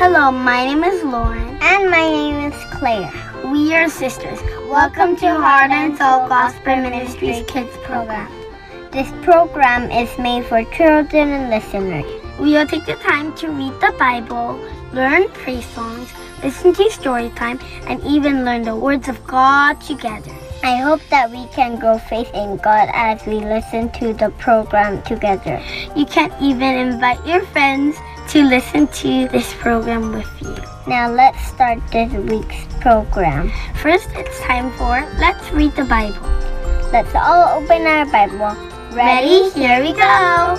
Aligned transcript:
Hello, 0.00 0.30
my 0.30 0.64
name 0.64 0.84
is 0.84 1.02
Lauren. 1.02 1.58
And 1.60 1.90
my 1.90 2.06
name 2.08 2.52
is 2.52 2.54
Claire. 2.70 3.10
We 3.46 3.74
are 3.74 3.88
sisters. 3.88 4.38
Welcome 4.70 5.16
to 5.16 5.26
Heart 5.26 5.72
and 5.72 5.98
Soul 5.98 6.28
Gospel 6.28 6.76
Ministries 6.76 7.44
Kids 7.48 7.76
Program. 7.78 8.30
This 8.92 9.10
program 9.24 9.90
is 9.90 10.16
made 10.16 10.44
for 10.44 10.62
children 10.70 11.30
and 11.30 11.50
listeners. 11.50 12.06
We 12.38 12.52
will 12.52 12.68
take 12.68 12.86
the 12.86 12.94
time 12.94 13.34
to 13.38 13.48
read 13.48 13.72
the 13.80 13.92
Bible, 13.98 14.64
learn 14.92 15.28
praise 15.30 15.66
songs, 15.66 16.08
listen 16.44 16.74
to 16.74 16.90
story 16.92 17.30
time, 17.30 17.58
and 17.88 18.00
even 18.04 18.44
learn 18.44 18.62
the 18.62 18.76
words 18.76 19.08
of 19.08 19.26
God 19.26 19.80
together. 19.80 20.30
I 20.62 20.76
hope 20.76 21.00
that 21.10 21.28
we 21.28 21.46
can 21.48 21.76
grow 21.76 21.98
faith 21.98 22.30
in 22.34 22.58
God 22.58 22.88
as 22.92 23.26
we 23.26 23.40
listen 23.40 23.90
to 23.98 24.12
the 24.12 24.30
program 24.38 25.02
together. 25.02 25.60
You 25.96 26.06
can 26.06 26.32
even 26.40 26.78
invite 26.78 27.26
your 27.26 27.44
friends 27.46 27.96
to 28.28 28.42
listen 28.44 28.86
to 28.88 29.26
this 29.28 29.54
program 29.54 30.12
with 30.12 30.28
you. 30.42 30.54
Now 30.86 31.10
let's 31.10 31.40
start 31.48 31.78
this 31.90 32.12
week's 32.12 32.66
program. 32.80 33.50
First, 33.76 34.08
it's 34.12 34.38
time 34.40 34.70
for 34.72 35.00
Let's 35.18 35.50
Read 35.50 35.74
the 35.76 35.84
Bible. 35.84 36.20
Let's 36.92 37.14
all 37.14 37.56
open 37.56 37.86
our 37.86 38.04
Bible. 38.04 38.54
Ready? 38.94 39.48
Here 39.50 39.80
we 39.80 39.92
go. 39.92 40.56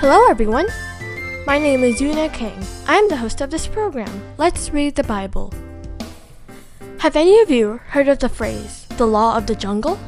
Hello, 0.00 0.28
everyone. 0.28 0.66
My 1.46 1.58
name 1.58 1.82
is 1.82 1.98
Yuna 1.98 2.30
King. 2.34 2.62
I 2.86 2.96
am 2.96 3.08
the 3.08 3.16
host 3.16 3.40
of 3.40 3.50
this 3.50 3.66
program. 3.66 4.22
Let's 4.36 4.70
read 4.70 4.96
the 4.96 5.04
Bible. 5.04 5.50
Have 7.02 7.16
any 7.16 7.40
of 7.40 7.50
you 7.50 7.80
heard 7.88 8.06
of 8.06 8.20
the 8.20 8.28
phrase, 8.28 8.86
the 8.96 9.08
law 9.08 9.36
of 9.36 9.48
the 9.48 9.56
jungle? 9.56 9.98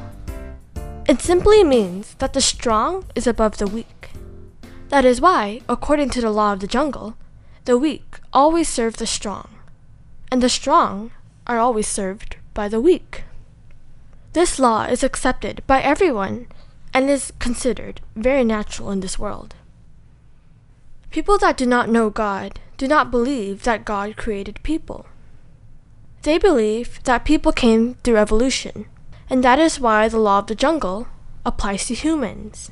It 1.09 1.21
simply 1.21 1.65
means 1.65 2.15
that 2.21 2.35
the 2.35 2.41
strong 2.41 3.05
is 3.17 3.27
above 3.27 3.59
the 3.59 3.67
weak. 3.67 4.11
That 4.91 5.05
is 5.05 5.21
why, 5.21 5.63
according 5.69 6.11
to 6.11 6.21
the 6.21 6.31
law 6.31 6.53
of 6.53 6.61
the 6.61 6.69
jungle, 6.69 7.17
the 7.65 7.77
weak 7.77 8.21
always 8.33 8.69
serve 8.69 8.99
the 8.99 9.09
strong, 9.09 9.49
and 10.31 10.41
the 10.41 10.49
strong 10.49 11.11
are 11.49 11.59
always 11.59 11.89
served 11.89 12.37
by 12.55 12.69
the 12.69 12.81
weak. 12.81 13.25
This 14.33 14.61
law 14.61 14.85
is 14.85 15.03
accepted 15.03 15.65
by 15.67 15.83
everyone 15.83 16.47
and 16.95 17.11
is 17.11 17.33
considered 17.41 18.03
very 18.15 18.45
natural 18.45 18.93
in 18.93 19.01
this 19.01 19.19
world. 19.19 19.57
People 21.11 21.39
that 21.39 21.57
do 21.57 21.67
not 21.67 21.89
know 21.89 22.09
God 22.09 22.61
do 22.77 22.87
not 22.87 23.11
believe 23.11 23.65
that 23.65 23.85
God 23.85 24.17
created 24.17 24.63
people. 24.63 25.07
They 26.25 26.39
believe 26.39 27.01
that 27.05 27.25
people 27.25 27.53
came 27.53 27.95
through 28.03 28.17
evolution, 28.17 28.87
and 29.31 29.45
that 29.45 29.59
is 29.59 29.79
why 29.79 30.09
the 30.09 30.19
law 30.19 30.41
of 30.41 30.49
the 30.49 30.55
jungle 30.55 31.07
applies 31.47 31.87
to 31.87 31.95
humans. 31.95 32.71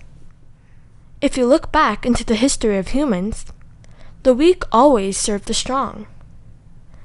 If 1.21 1.37
you 1.37 1.47
look 1.47 1.71
back 1.71 2.05
into 2.05 2.25
the 2.25 2.35
history 2.35 2.77
of 2.77 2.89
humans, 2.89 3.47
the 4.25 4.35
weak 4.35 4.65
always 4.73 5.17
served 5.17 5.47
the 5.47 5.55
strong. 5.55 6.07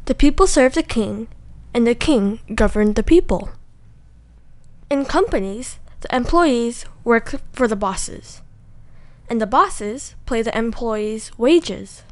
The 0.05 0.15
people 0.15 0.47
served 0.47 0.75
the 0.75 0.83
king, 0.83 1.27
and 1.73 1.85
the 1.85 1.93
king 1.95 2.39
governed 2.55 2.95
the 2.95 3.03
people. 3.03 3.51
In 4.89 5.05
companies, 5.05 5.77
the 6.01 6.15
employees 6.15 6.85
work 7.03 7.35
for 7.53 7.67
the 7.67 7.75
bosses 7.75 8.41
and 9.29 9.41
the 9.41 9.47
bosses 9.47 10.15
pay 10.25 10.41
the 10.41 10.57
employees' 10.57 11.31
wages. 11.37 12.03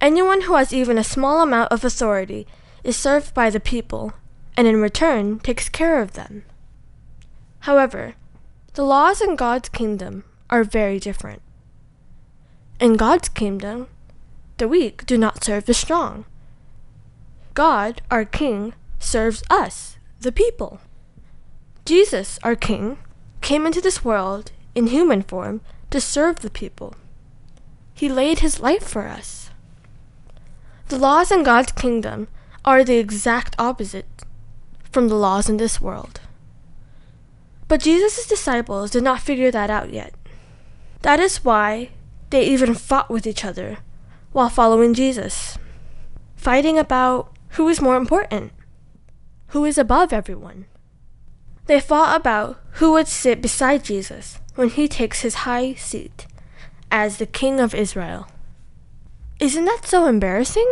Anyone 0.00 0.42
who 0.42 0.54
has 0.54 0.72
even 0.72 0.96
a 0.96 1.04
small 1.04 1.42
amount 1.42 1.70
of 1.70 1.84
authority 1.84 2.46
is 2.88 2.96
served 2.96 3.34
by 3.34 3.50
the 3.50 3.60
people, 3.60 4.14
and 4.56 4.66
in 4.66 4.80
return 4.80 5.38
takes 5.40 5.68
care 5.68 6.00
of 6.00 6.14
them. 6.14 6.42
However, 7.60 8.14
the 8.72 8.82
laws 8.82 9.20
in 9.20 9.36
God's 9.36 9.68
kingdom 9.68 10.24
are 10.48 10.64
very 10.64 10.98
different. 10.98 11.42
In 12.80 12.96
God's 12.96 13.28
kingdom, 13.28 13.88
the 14.56 14.66
weak 14.66 15.04
do 15.04 15.18
not 15.18 15.44
serve 15.44 15.66
the 15.66 15.74
strong. 15.74 16.24
God, 17.52 18.00
our 18.10 18.24
King, 18.24 18.72
serves 18.98 19.42
us, 19.50 19.98
the 20.20 20.32
people. 20.32 20.80
Jesus, 21.84 22.38
our 22.42 22.56
King, 22.56 22.96
came 23.42 23.66
into 23.66 23.82
this 23.82 24.02
world 24.02 24.50
in 24.74 24.86
human 24.86 25.20
form 25.20 25.60
to 25.90 26.00
serve 26.00 26.36
the 26.36 26.50
people. 26.50 26.94
He 27.92 28.08
laid 28.08 28.38
his 28.38 28.60
life 28.60 28.88
for 28.88 29.08
us. 29.08 29.50
The 30.86 30.96
laws 30.96 31.30
in 31.30 31.42
God's 31.42 31.72
kingdom 31.72 32.28
are 32.68 32.84
the 32.84 32.98
exact 32.98 33.56
opposite 33.58 34.04
from 34.92 35.08
the 35.08 35.14
laws 35.14 35.48
in 35.48 35.56
this 35.56 35.80
world. 35.80 36.20
But 37.66 37.80
Jesus' 37.80 38.26
disciples 38.26 38.90
did 38.90 39.02
not 39.02 39.22
figure 39.22 39.50
that 39.50 39.70
out 39.70 39.90
yet. 39.90 40.12
That 41.00 41.18
is 41.18 41.42
why 41.42 41.92
they 42.28 42.44
even 42.44 42.74
fought 42.74 43.08
with 43.08 43.26
each 43.26 43.42
other 43.42 43.78
while 44.32 44.50
following 44.50 44.92
Jesus, 44.92 45.56
fighting 46.36 46.78
about 46.78 47.34
who 47.56 47.66
is 47.70 47.80
more 47.80 47.96
important, 47.96 48.52
who 49.48 49.64
is 49.64 49.78
above 49.78 50.12
everyone. 50.12 50.66
They 51.64 51.80
fought 51.80 52.20
about 52.20 52.60
who 52.72 52.92
would 52.92 53.08
sit 53.08 53.40
beside 53.40 53.82
Jesus 53.82 54.40
when 54.56 54.68
he 54.68 54.88
takes 54.88 55.22
his 55.22 55.48
high 55.48 55.72
seat 55.72 56.26
as 56.90 57.16
the 57.16 57.24
King 57.24 57.60
of 57.60 57.74
Israel. 57.74 58.28
Isn't 59.40 59.64
that 59.64 59.86
so 59.86 60.04
embarrassing? 60.04 60.70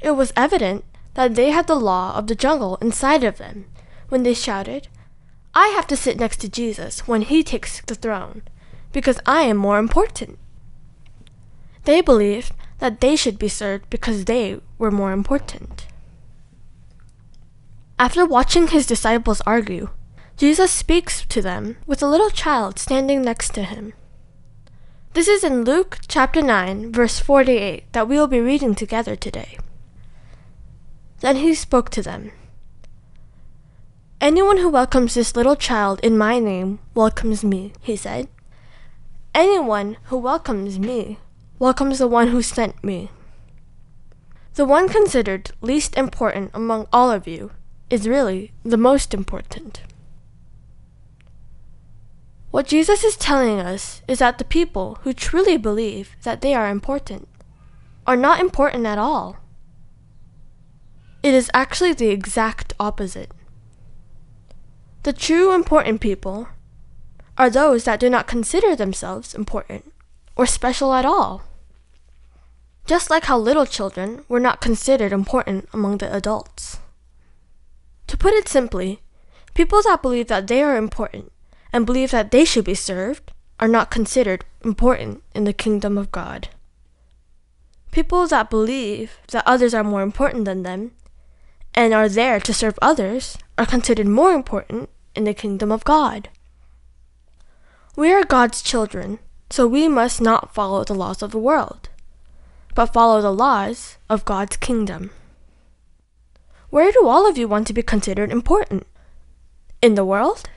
It 0.00 0.12
was 0.12 0.32
evident 0.36 0.84
that 1.14 1.34
they 1.34 1.50
had 1.50 1.66
the 1.66 1.74
law 1.74 2.16
of 2.16 2.26
the 2.26 2.34
jungle 2.34 2.76
inside 2.80 3.24
of 3.24 3.38
them 3.38 3.66
when 4.08 4.22
they 4.22 4.34
shouted, 4.34 4.88
I 5.54 5.68
have 5.68 5.86
to 5.88 5.96
sit 5.96 6.18
next 6.18 6.38
to 6.40 6.48
Jesus 6.48 7.08
when 7.08 7.22
he 7.22 7.42
takes 7.42 7.80
the 7.80 7.94
throne, 7.94 8.42
because 8.92 9.18
I 9.24 9.42
am 9.42 9.56
more 9.56 9.78
important. 9.78 10.38
They 11.84 12.00
believed 12.02 12.52
that 12.78 13.00
they 13.00 13.16
should 13.16 13.38
be 13.38 13.48
served 13.48 13.88
because 13.88 14.24
they 14.26 14.60
were 14.76 14.90
more 14.90 15.12
important. 15.12 15.86
After 17.98 18.26
watching 18.26 18.68
his 18.68 18.86
disciples 18.86 19.40
argue, 19.46 19.88
Jesus 20.36 20.70
speaks 20.70 21.24
to 21.24 21.40
them 21.40 21.78
with 21.86 22.02
a 22.02 22.06
little 22.06 22.28
child 22.28 22.78
standing 22.78 23.22
next 23.22 23.54
to 23.54 23.62
him. 23.62 23.94
This 25.14 25.28
is 25.28 25.42
in 25.42 25.64
Luke 25.64 26.00
chapter 26.06 26.42
9, 26.42 26.92
verse 26.92 27.18
48, 27.18 27.90
that 27.92 28.06
we 28.06 28.16
will 28.16 28.26
be 28.26 28.40
reading 28.40 28.74
together 28.74 29.16
today. 29.16 29.56
Then 31.20 31.36
he 31.36 31.54
spoke 31.54 31.90
to 31.90 32.02
them. 32.02 32.32
Anyone 34.20 34.58
who 34.58 34.68
welcomes 34.68 35.14
this 35.14 35.36
little 35.36 35.56
child 35.56 36.00
in 36.02 36.16
my 36.16 36.38
name 36.38 36.78
welcomes 36.94 37.44
me, 37.44 37.72
he 37.80 37.96
said. 37.96 38.28
Anyone 39.34 39.98
who 40.04 40.16
welcomes 40.16 40.78
me 40.78 41.18
welcomes 41.58 41.98
the 41.98 42.08
one 42.08 42.28
who 42.28 42.42
sent 42.42 42.82
me. 42.82 43.10
The 44.54 44.64
one 44.64 44.88
considered 44.88 45.50
least 45.60 45.96
important 45.98 46.50
among 46.54 46.86
all 46.92 47.10
of 47.10 47.26
you 47.26 47.50
is 47.90 48.08
really 48.08 48.52
the 48.64 48.78
most 48.78 49.12
important. 49.12 49.82
What 52.50 52.66
Jesus 52.66 53.04
is 53.04 53.18
telling 53.18 53.60
us 53.60 54.00
is 54.08 54.18
that 54.20 54.38
the 54.38 54.44
people 54.44 54.98
who 55.02 55.12
truly 55.12 55.58
believe 55.58 56.16
that 56.22 56.40
they 56.40 56.54
are 56.54 56.70
important 56.70 57.28
are 58.06 58.16
not 58.16 58.40
important 58.40 58.86
at 58.86 58.96
all. 58.96 59.36
It 61.26 61.34
is 61.34 61.50
actually 61.52 61.92
the 61.92 62.10
exact 62.10 62.72
opposite. 62.78 63.32
The 65.02 65.12
true 65.12 65.52
important 65.52 66.00
people 66.00 66.46
are 67.36 67.50
those 67.50 67.82
that 67.82 67.98
do 67.98 68.08
not 68.08 68.28
consider 68.28 68.76
themselves 68.76 69.34
important 69.34 69.92
or 70.36 70.46
special 70.46 70.94
at 70.94 71.04
all. 71.04 71.42
Just 72.86 73.10
like 73.10 73.24
how 73.24 73.36
little 73.36 73.66
children 73.66 74.24
were 74.28 74.38
not 74.38 74.60
considered 74.60 75.12
important 75.12 75.68
among 75.72 75.98
the 75.98 76.14
adults. 76.14 76.78
To 78.06 78.16
put 78.16 78.32
it 78.32 78.46
simply, 78.46 79.00
people 79.52 79.82
that 79.82 80.02
believe 80.02 80.28
that 80.28 80.46
they 80.46 80.62
are 80.62 80.76
important 80.76 81.32
and 81.72 81.84
believe 81.84 82.12
that 82.12 82.30
they 82.30 82.44
should 82.44 82.64
be 82.64 82.76
served 82.76 83.32
are 83.58 83.66
not 83.66 83.90
considered 83.90 84.44
important 84.62 85.24
in 85.34 85.42
the 85.42 85.52
kingdom 85.52 85.98
of 85.98 86.12
God. 86.12 86.50
People 87.90 88.28
that 88.28 88.48
believe 88.48 89.18
that 89.32 89.42
others 89.44 89.74
are 89.74 89.82
more 89.82 90.02
important 90.02 90.44
than 90.44 90.62
them 90.62 90.92
and 91.76 91.92
are 91.92 92.08
there 92.08 92.40
to 92.40 92.54
serve 92.54 92.78
others 92.80 93.36
are 93.58 93.66
considered 93.66 94.08
more 94.08 94.32
important 94.32 94.88
in 95.14 95.24
the 95.24 95.34
kingdom 95.34 95.70
of 95.70 95.84
God. 95.84 96.30
We 97.94 98.12
are 98.12 98.24
God's 98.24 98.62
children, 98.62 99.18
so 99.50 99.66
we 99.66 99.86
must 99.86 100.20
not 100.20 100.54
follow 100.54 100.82
the 100.84 100.94
laws 100.94 101.22
of 101.22 101.30
the 101.30 101.38
world, 101.38 101.90
but 102.74 102.92
follow 102.92 103.20
the 103.20 103.32
laws 103.32 103.98
of 104.08 104.24
God's 104.24 104.56
kingdom. 104.56 105.10
Where 106.70 106.90
do 106.90 107.06
all 107.06 107.28
of 107.28 107.38
you 107.38 107.46
want 107.46 107.66
to 107.68 107.72
be 107.72 107.82
considered 107.82 108.32
important? 108.32 108.86
In 109.80 109.94
the 109.94 110.04
world? 110.04 110.48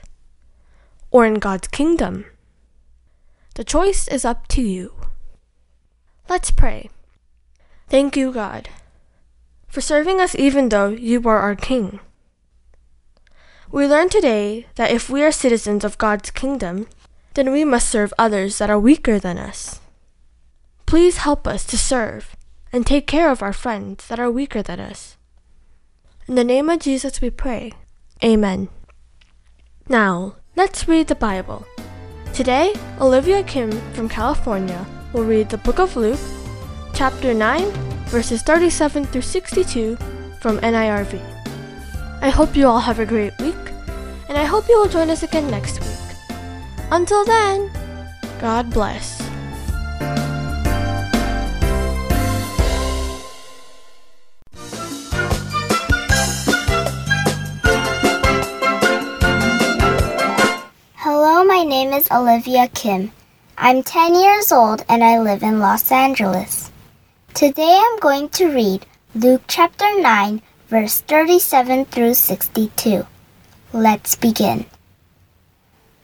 Or 1.10 1.24
in 1.24 1.34
God's 1.34 1.68
kingdom? 1.68 2.24
The 3.54 3.64
choice 3.64 4.08
is 4.08 4.24
up 4.24 4.48
to 4.48 4.62
you. 4.62 4.94
Let's 6.28 6.50
pray. 6.50 6.90
Thank 7.88 8.16
you, 8.16 8.32
God, 8.32 8.68
for 9.70 9.80
serving 9.80 10.20
us 10.20 10.34
even 10.34 10.68
though 10.68 10.88
you 10.88 11.22
are 11.28 11.38
our 11.38 11.54
King. 11.54 12.00
We 13.70 13.86
learn 13.86 14.08
today 14.08 14.66
that 14.74 14.90
if 14.90 15.08
we 15.08 15.22
are 15.22 15.30
citizens 15.30 15.84
of 15.84 15.96
God's 15.96 16.32
kingdom, 16.32 16.88
then 17.34 17.52
we 17.52 17.64
must 17.64 17.88
serve 17.88 18.12
others 18.18 18.58
that 18.58 18.68
are 18.68 18.78
weaker 18.78 19.20
than 19.20 19.38
us. 19.38 19.80
Please 20.86 21.18
help 21.18 21.46
us 21.46 21.64
to 21.66 21.78
serve 21.78 22.34
and 22.72 22.84
take 22.84 23.06
care 23.06 23.30
of 23.30 23.42
our 23.42 23.52
friends 23.52 24.08
that 24.08 24.18
are 24.18 24.30
weaker 24.30 24.60
than 24.60 24.80
us. 24.80 25.16
In 26.26 26.34
the 26.34 26.44
name 26.44 26.68
of 26.68 26.80
Jesus 26.80 27.20
we 27.20 27.30
pray. 27.30 27.72
Amen. 28.24 28.68
Now, 29.88 30.36
let's 30.56 30.88
read 30.88 31.06
the 31.06 31.14
Bible. 31.14 31.64
Today, 32.32 32.74
Olivia 33.00 33.42
Kim 33.44 33.70
from 33.92 34.08
California 34.08 34.84
will 35.12 35.24
read 35.24 35.48
the 35.48 35.58
book 35.58 35.78
of 35.78 35.96
Luke, 35.96 36.20
chapter 37.00 37.32
9, 37.32 37.64
verses 38.12 38.42
37 38.42 39.06
through 39.06 39.22
62 39.22 39.96
from 40.38 40.58
NIRV. 40.60 41.18
I 42.20 42.28
hope 42.28 42.54
you 42.54 42.66
all 42.66 42.78
have 42.78 42.98
a 42.98 43.06
great 43.06 43.32
week, 43.40 43.56
and 44.28 44.36
I 44.36 44.44
hope 44.44 44.68
you 44.68 44.76
will 44.76 44.86
join 44.86 45.08
us 45.08 45.22
again 45.22 45.50
next 45.50 45.80
week. 45.80 45.88
Until 46.90 47.24
then, 47.24 47.70
God 48.38 48.68
bless. 48.68 49.18
Hello, 60.96 61.44
my 61.46 61.64
name 61.64 61.94
is 61.94 62.10
Olivia 62.10 62.68
Kim. 62.74 63.10
I'm 63.56 63.82
10 63.82 64.14
years 64.16 64.52
old 64.52 64.84
and 64.90 65.02
I 65.02 65.18
live 65.18 65.42
in 65.42 65.60
Los 65.60 65.90
Angeles. 65.90 66.69
Today 67.34 67.80
I'm 67.80 67.98
going 68.00 68.28
to 68.30 68.52
read 68.52 68.84
Luke 69.14 69.42
chapter 69.46 69.86
9, 70.00 70.42
verse 70.68 71.00
37 71.00 71.84
through 71.86 72.14
62. 72.14 73.06
Let's 73.72 74.16
begin. 74.16 74.66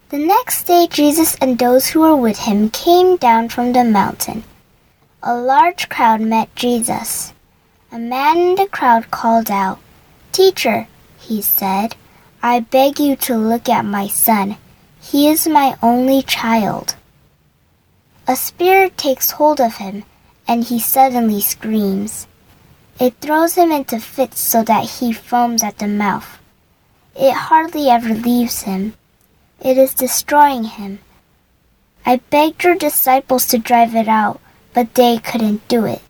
The 0.08 0.19
next 0.19 0.64
day, 0.64 0.87
Jesus 0.88 1.34
and 1.40 1.58
those 1.58 1.88
who 1.88 2.00
were 2.00 2.17
with 2.17 2.38
him 2.38 2.70
came 2.70 3.17
down 3.17 3.49
from 3.49 3.73
the 3.73 3.82
mountain. 3.82 4.44
A 5.20 5.34
large 5.37 5.88
crowd 5.88 6.20
met 6.20 6.55
Jesus. 6.55 7.34
A 7.90 7.99
man 7.99 8.38
in 8.38 8.55
the 8.55 8.69
crowd 8.69 9.11
called 9.11 9.50
out, 9.50 9.81
Teacher, 10.31 10.87
he 11.19 11.43
said, 11.43 11.96
I 12.40 12.61
beg 12.61 13.00
you 13.00 13.17
to 13.17 13.37
look 13.37 13.69
at 13.69 13.84
my 13.84 14.06
son. 14.06 14.56
He 15.00 15.28
is 15.28 15.49
my 15.49 15.76
only 15.82 16.23
child. 16.23 16.94
A 18.28 18.37
spirit 18.37 18.96
takes 18.96 19.32
hold 19.32 19.61
of 19.61 19.76
him, 19.76 20.05
and 20.48 20.64
he 20.64 20.78
suddenly 20.78 21.40
screams. 21.40 22.26
It 22.98 23.14
throws 23.20 23.54
him 23.54 23.72
into 23.72 24.00
fits 24.00 24.40
so 24.40 24.62
that 24.64 24.84
he 24.84 25.12
foams 25.12 25.62
at 25.62 25.78
the 25.78 25.88
mouth. 25.88 26.38
It 27.14 27.32
hardly 27.32 27.88
ever 27.88 28.14
leaves 28.14 28.62
him. 28.62 28.94
It 29.60 29.78
is 29.78 29.94
destroying 29.94 30.64
him. 30.64 31.00
I 32.04 32.16
begged 32.31 32.64
your 32.64 32.76
disciples 32.76 33.46
to 33.48 33.58
drive 33.58 33.94
it 33.94 34.08
out, 34.08 34.40
but 34.75 34.94
they 34.94 35.19
couldn't 35.19 35.66
do 35.69 35.84
it. 35.84 36.02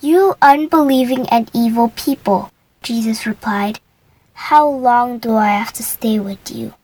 You 0.00 0.34
unbelieving 0.42 1.28
and 1.28 1.50
evil 1.54 1.92
people, 1.96 2.50
Jesus 2.82 3.26
replied, 3.26 3.80
how 4.36 4.68
long 4.68 5.18
do 5.18 5.34
I 5.34 5.48
have 5.48 5.72
to 5.72 5.82
stay 5.82 6.20
with 6.20 6.52
you? 6.52 6.74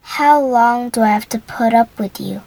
How 0.00 0.40
long 0.40 0.88
do 0.88 1.02
I 1.02 1.08
have 1.08 1.28
to 1.28 1.38
put 1.38 1.74
up 1.74 1.96
with 1.98 2.18
you? 2.18 2.42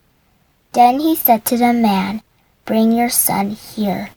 Then 0.73 0.99
he 0.99 1.15
said 1.15 1.45
to 1.45 1.57
the 1.57 1.73
man, 1.73 2.21
Bring 2.67 2.91
your 2.91 3.09
son 3.09 3.51
here. 3.51 4.09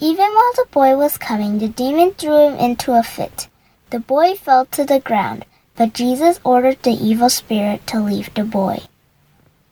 Even 0.00 0.26
while 0.34 0.52
the 0.56 0.66
boy 0.72 0.96
was 0.96 1.16
coming, 1.16 1.58
the 1.58 1.68
demon 1.68 2.10
threw 2.10 2.48
him 2.48 2.54
into 2.58 2.92
a 2.92 3.04
fit. 3.04 3.46
The 3.90 4.00
boy 4.00 4.34
fell 4.34 4.66
to 4.66 4.84
the 4.84 4.98
ground, 4.98 5.46
but 5.76 5.94
Jesus 5.94 6.40
ordered 6.42 6.82
the 6.82 6.90
evil 6.90 7.30
spirit 7.30 7.86
to 7.86 8.00
leave 8.00 8.34
the 8.34 8.42
boy. 8.42 8.80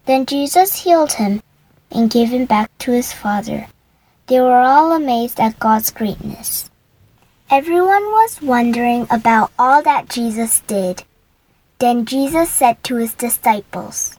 Then 0.06 0.24
Jesus 0.24 0.84
healed 0.84 1.14
him 1.14 1.42
and 1.90 2.12
gave 2.12 2.28
him 2.28 2.44
back 2.44 2.70
to 2.78 2.92
his 2.92 3.12
father. 3.12 3.66
They 4.28 4.38
were 4.40 4.60
all 4.60 4.92
amazed 4.92 5.40
at 5.40 5.58
God's 5.58 5.90
greatness. 5.90 6.70
Everyone 7.50 8.04
was 8.04 8.40
wondering 8.40 9.08
about 9.10 9.50
all 9.58 9.82
that 9.82 10.08
Jesus 10.08 10.60
did. 10.68 11.02
Then 11.80 12.06
Jesus 12.06 12.50
said 12.50 12.84
to 12.84 12.94
his 12.94 13.14
disciples, 13.14 14.16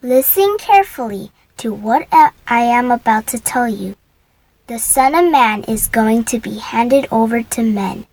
Listen 0.00 0.56
carefully 0.58 1.30
to 1.60 1.74
what 1.74 2.08
I 2.12 2.32
am 2.48 2.90
about 2.90 3.26
to 3.28 3.38
tell 3.38 3.68
you. 3.68 3.94
The 4.66 4.78
Son 4.78 5.14
of 5.14 5.30
Man 5.30 5.62
is 5.64 5.88
going 5.88 6.24
to 6.24 6.38
be 6.38 6.56
handed 6.56 7.06
over 7.12 7.42
to 7.42 7.62
men. 7.62 8.06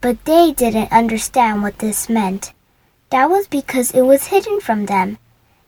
But 0.00 0.24
they 0.24 0.50
didn't 0.50 0.90
understand 0.90 1.62
what 1.62 1.78
this 1.78 2.08
meant. 2.08 2.52
That 3.10 3.30
was 3.30 3.46
because 3.46 3.92
it 3.92 4.02
was 4.02 4.34
hidden 4.34 4.60
from 4.60 4.86
them, 4.86 5.18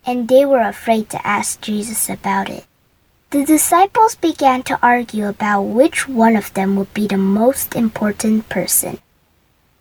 and 0.04 0.26
they 0.26 0.44
were 0.44 0.66
afraid 0.66 1.08
to 1.10 1.24
ask 1.24 1.60
Jesus 1.60 2.10
about 2.10 2.50
it. 2.50 2.66
The 3.30 3.44
disciples 3.44 4.16
began 4.16 4.64
to 4.64 4.78
argue 4.82 5.28
about 5.28 5.62
which 5.62 6.08
one 6.08 6.34
of 6.34 6.52
them 6.54 6.74
would 6.74 6.92
be 6.94 7.06
the 7.06 7.16
most 7.16 7.76
important 7.76 8.48
person. 8.48 8.98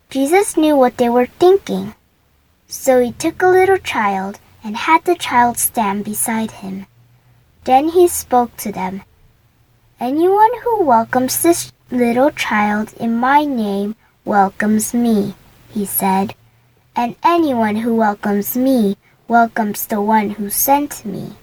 Jesus 0.08 0.56
knew 0.56 0.76
what 0.76 0.98
they 0.98 1.08
were 1.08 1.26
thinking. 1.26 1.94
So 2.68 3.00
he 3.00 3.10
took 3.10 3.42
a 3.42 3.48
little 3.48 3.78
child 3.78 4.38
and 4.66 4.76
had 4.76 5.04
the 5.04 5.14
child 5.14 5.56
stand 5.56 6.04
beside 6.04 6.50
him. 6.50 6.86
Then 7.62 7.90
he 7.90 8.08
spoke 8.08 8.56
to 8.56 8.72
them. 8.72 9.02
Anyone 10.00 10.50
who 10.64 10.82
welcomes 10.82 11.40
this 11.40 11.72
little 11.88 12.32
child 12.32 12.92
in 12.94 13.14
my 13.14 13.44
name 13.44 13.94
welcomes 14.24 14.92
me, 14.92 15.36
he 15.70 15.86
said. 15.86 16.34
And 16.96 17.14
anyone 17.22 17.76
who 17.76 17.94
welcomes 17.94 18.56
me 18.56 18.96
welcomes 19.28 19.86
the 19.86 20.00
one 20.00 20.30
who 20.30 20.50
sent 20.50 21.04
me. 21.04 21.36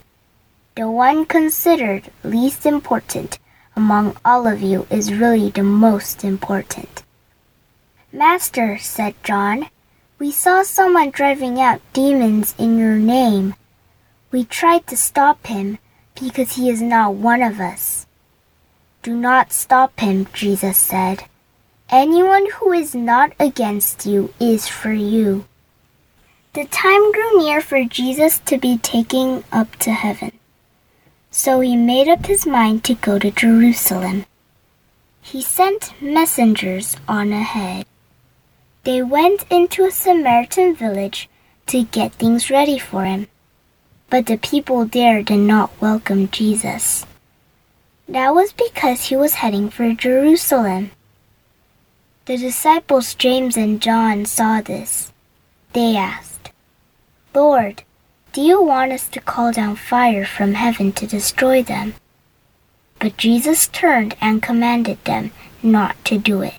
The 0.76 0.92
one 0.92 1.26
considered 1.26 2.12
least 2.26 2.66
important 2.66 3.40
among 3.74 4.18
all 4.26 4.46
of 4.48 4.62
you 4.62 4.86
is 4.90 5.14
really 5.14 5.50
the 5.50 5.64
most 5.64 6.26
important. 6.26 7.04
Master, 8.12 8.78
said 8.78 9.16
John, 9.24 9.70
we 10.20 10.32
saw 10.32 10.64
someone 10.64 11.10
driving 11.10 11.60
out 11.60 11.82
demons 11.92 12.56
in 12.58 12.78
your 12.78 12.96
name. 12.96 13.56
We 14.32 14.46
tried 14.46 14.88
to 14.88 14.98
stop 14.98 15.48
him 15.48 15.80
because 16.20 16.56
he 16.56 16.70
is 16.70 16.82
not 16.82 17.16
one 17.16 17.42
of 17.42 17.60
us. 17.60 18.06
Do 19.02 19.16
not 19.16 19.52
stop 19.52 20.00
him, 20.00 20.28
Jesus 20.34 20.78
said. 20.78 21.26
Anyone 21.90 22.50
who 22.52 22.72
is 22.72 22.96
not 22.96 23.34
against 23.40 24.06
you 24.06 24.34
is 24.40 24.68
for 24.68 24.94
you. 24.94 25.46
The 26.54 26.66
time 26.66 27.12
grew 27.12 27.40
near 27.40 27.62
for 27.62 27.84
Jesus 27.84 28.40
to 28.46 28.58
be 28.58 28.78
taken 28.78 29.44
up 29.52 29.76
to 29.78 29.92
heaven. 29.92 30.32
So 31.32 31.60
he 31.62 31.76
made 31.76 32.08
up 32.08 32.28
his 32.28 32.46
mind 32.46 32.84
to 32.86 32.94
go 32.94 33.18
to 33.20 33.32
Jerusalem. 33.32 34.26
He 35.22 35.42
sent 35.42 36.00
messengers 36.02 36.96
on 37.08 37.34
ahead. 37.34 37.86
They 38.84 39.02
went 39.02 39.46
into 39.50 39.86
a 39.86 39.92
Samaritan 39.92 40.76
village 40.76 41.30
to 41.68 41.84
get 41.84 42.14
things 42.14 42.50
ready 42.50 42.78
for 42.78 43.06
him. 43.06 43.28
But 44.10 44.26
the 44.26 44.38
people 44.38 44.86
there 44.86 45.24
did 45.24 45.40
not 45.40 45.72
welcome 45.82 46.28
Jesus. 46.30 47.06
That 48.10 48.36
was 48.36 48.52
because 48.52 49.06
he 49.06 49.16
was 49.16 49.36
heading 49.36 49.70
for 49.70 49.94
Jerusalem. 49.94 50.92
The 52.26 52.38
disciples 52.38 53.16
James 53.16 53.56
and 53.56 53.82
John 53.82 54.26
saw 54.26 54.62
this. 54.62 55.12
They 55.72 55.96
asked, 55.96 56.52
Lord, 57.34 57.84
do 58.34 58.42
you 58.42 58.62
want 58.62 58.92
us 58.92 59.08
to 59.10 59.22
call 59.22 59.54
down 59.54 59.78
fire 59.78 60.26
from 60.26 60.56
heaven 60.56 60.92
to 60.94 61.08
destroy 61.08 61.64
them? 61.64 61.96
But 63.00 63.16
Jesus 63.16 63.68
turned 63.68 64.16
and 64.20 64.44
commanded 64.44 65.04
them 65.06 65.32
not 65.62 66.04
to 66.06 66.18
do 66.18 66.42
it. 66.42 66.56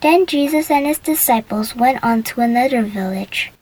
Then 0.00 0.26
Jesus 0.26 0.70
and 0.70 0.86
his 0.86 0.98
disciples 0.98 1.74
went 1.74 2.02
on 2.02 2.22
to 2.24 2.40
another 2.40 2.82
village. 2.82 3.52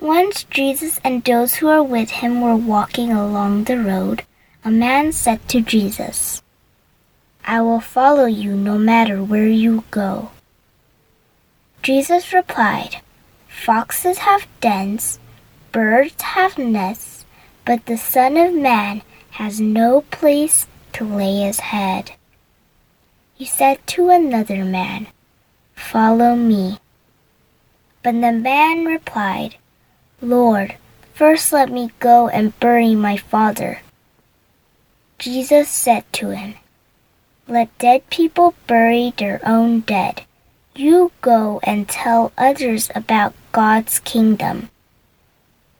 Once 0.00 0.44
Jesus 0.44 1.00
and 1.02 1.24
those 1.24 1.54
who 1.54 1.66
were 1.66 1.82
with 1.82 2.10
him 2.10 2.40
were 2.40 2.56
walking 2.56 3.10
along 3.10 3.64
the 3.64 3.78
road, 3.78 4.24
a 4.64 4.70
man 4.70 5.12
said 5.12 5.48
to 5.48 5.60
Jesus, 5.60 6.42
I 7.44 7.60
will 7.60 7.80
follow 7.80 8.26
you 8.26 8.56
no 8.56 8.76
matter 8.76 9.22
where 9.22 9.46
you 9.46 9.84
go. 9.90 10.30
Jesus 11.82 12.32
replied, 12.32 13.00
Foxes 13.48 14.18
have 14.18 14.48
dens, 14.60 15.20
birds 15.70 16.20
have 16.20 16.58
nests, 16.58 17.24
but 17.64 17.86
the 17.86 17.96
Son 17.96 18.36
of 18.36 18.52
Man 18.52 19.02
has 19.30 19.60
no 19.60 20.00
place 20.10 20.66
to 20.94 21.04
lay 21.04 21.36
his 21.36 21.60
head. 21.60 22.12
He 23.36 23.44
said 23.44 23.86
to 23.88 24.08
another 24.08 24.64
man, 24.64 25.08
Follow 25.74 26.34
me. 26.34 26.78
But 28.02 28.12
the 28.12 28.32
man 28.32 28.86
replied, 28.86 29.56
Lord, 30.22 30.76
first 31.12 31.52
let 31.52 31.70
me 31.70 31.90
go 32.00 32.28
and 32.28 32.58
bury 32.60 32.94
my 32.94 33.18
father. 33.18 33.80
Jesus 35.18 35.68
said 35.68 36.10
to 36.14 36.30
him, 36.30 36.54
Let 37.46 37.76
dead 37.78 38.08
people 38.08 38.54
bury 38.66 39.12
their 39.18 39.40
own 39.44 39.80
dead. 39.80 40.24
You 40.74 41.12
go 41.20 41.60
and 41.62 41.86
tell 41.86 42.32
others 42.38 42.90
about 42.94 43.34
God's 43.52 43.98
kingdom. 43.98 44.70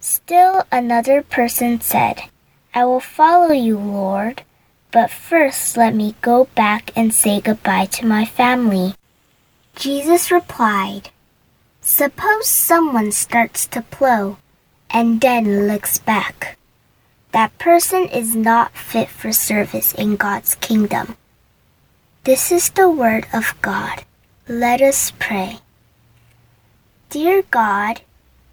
Still 0.01 0.65
another 0.71 1.23
person 1.23 1.81
said, 1.81 2.23
I 2.75 2.85
will 2.85 3.01
follow 3.01 3.53
you, 3.53 3.79
Lord, 3.79 4.43
but 4.97 5.11
first 5.11 5.77
let 5.77 5.95
me 5.95 6.15
go 6.23 6.49
back 6.55 6.91
and 6.97 7.13
say 7.13 7.39
goodbye 7.39 7.85
to 7.85 8.07
my 8.07 8.25
family. 8.25 8.95
Jesus 9.75 10.31
replied, 10.31 11.11
Suppose 11.83 12.47
someone 12.49 13.13
starts 13.13 13.67
to 13.67 13.83
plow 13.83 14.39
and 14.89 15.21
then 15.21 15.69
looks 15.69 15.99
back. 15.99 16.57
That 17.33 17.59
person 17.59 18.09
is 18.09 18.35
not 18.35 18.73
fit 18.73 19.11
for 19.11 19.33
service 19.35 19.93
in 19.93 20.17
God's 20.17 20.55
kingdom. 20.55 21.19
This 22.25 22.51
is 22.51 22.71
the 22.71 22.89
word 22.89 23.27
of 23.35 23.53
God. 23.61 24.03
Let 24.49 24.81
us 24.81 25.13
pray. 25.19 25.59
Dear 27.11 27.43
God, 27.51 28.01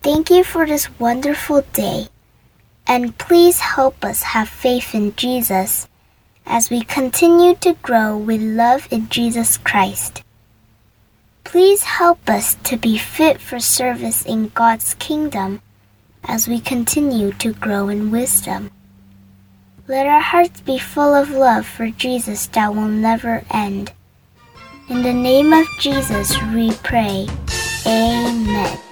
thank 0.01 0.29
you 0.29 0.43
for 0.43 0.65
this 0.65 0.99
wonderful 0.99 1.63
day, 1.71 2.09
and 2.85 3.17
please 3.17 3.61
help 3.61 4.03
us 4.03 4.35
have 4.35 4.49
faith 4.49 4.93
in 4.93 5.15
Jesus 5.15 5.87
as 6.45 6.69
we 6.69 6.81
continue 6.81 7.55
to 7.55 7.73
grow 7.81 8.17
with 8.17 8.41
love 8.41 8.87
in 8.91 9.09
Jesus 9.09 9.57
Christ. 9.57 10.23
Please 11.43 11.83
help 11.83 12.29
us 12.29 12.55
to 12.63 12.77
be 12.77 12.97
fit 12.97 13.39
for 13.39 13.59
service 13.59 14.25
in 14.25 14.49
God's 14.49 14.95
kingdom 14.95 15.61
as 16.23 16.47
we 16.47 16.59
continue 16.59 17.31
to 17.33 17.53
grow 17.53 17.89
in 17.89 18.11
wisdom. 18.11 18.71
Let 19.87 20.07
our 20.07 20.21
hearts 20.21 20.61
be 20.61 20.77
full 20.79 21.13
of 21.13 21.31
love 21.31 21.65
for 21.65 21.89
Jesus 21.89 22.47
that 22.47 22.73
will 22.73 22.87
never 22.87 23.43
end. 23.51 23.91
In 24.89 25.03
the 25.03 25.13
name 25.13 25.53
of 25.53 25.65
Jesus 25.79 26.41
we 26.53 26.71
pray. 26.83 27.27
Amen. 27.85 28.82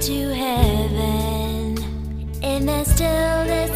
To 0.00 0.30
heaven. 0.30 1.76
In 2.42 2.64
the 2.64 2.84
stillness 2.84 3.69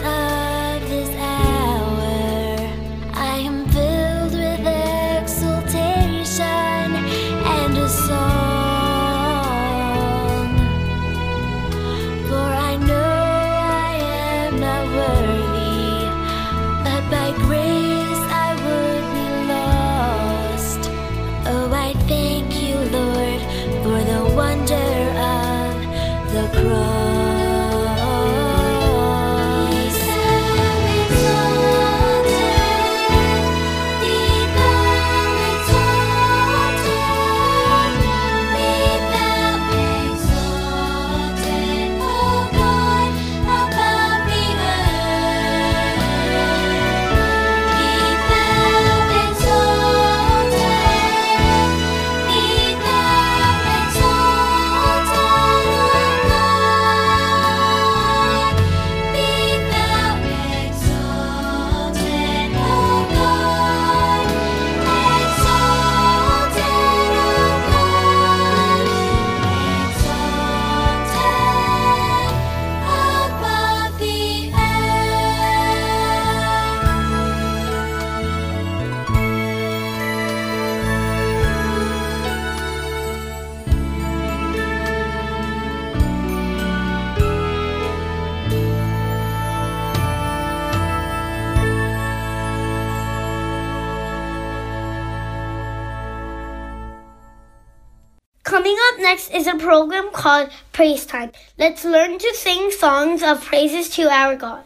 next 99.14 99.30
is 99.30 99.46
a 99.46 99.54
program 99.54 100.10
called 100.10 100.50
Praise 100.72 101.06
Time. 101.06 101.30
Let's 101.56 101.84
learn 101.84 102.18
to 102.18 102.34
sing 102.34 102.72
songs 102.72 103.22
of 103.22 103.44
praises 103.44 103.88
to 103.90 104.10
our 104.10 104.34
God. 104.34 104.64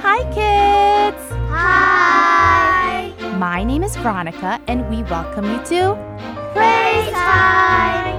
Hi, 0.00 0.20
kids! 0.32 1.22
Hi! 1.52 3.12
My 3.36 3.62
name 3.62 3.82
is 3.82 3.94
Veronica, 3.96 4.58
and 4.68 4.88
we 4.88 5.02
welcome 5.02 5.44
you 5.44 5.58
to 5.66 5.94
Praise 6.54 7.12
time! 7.12 8.17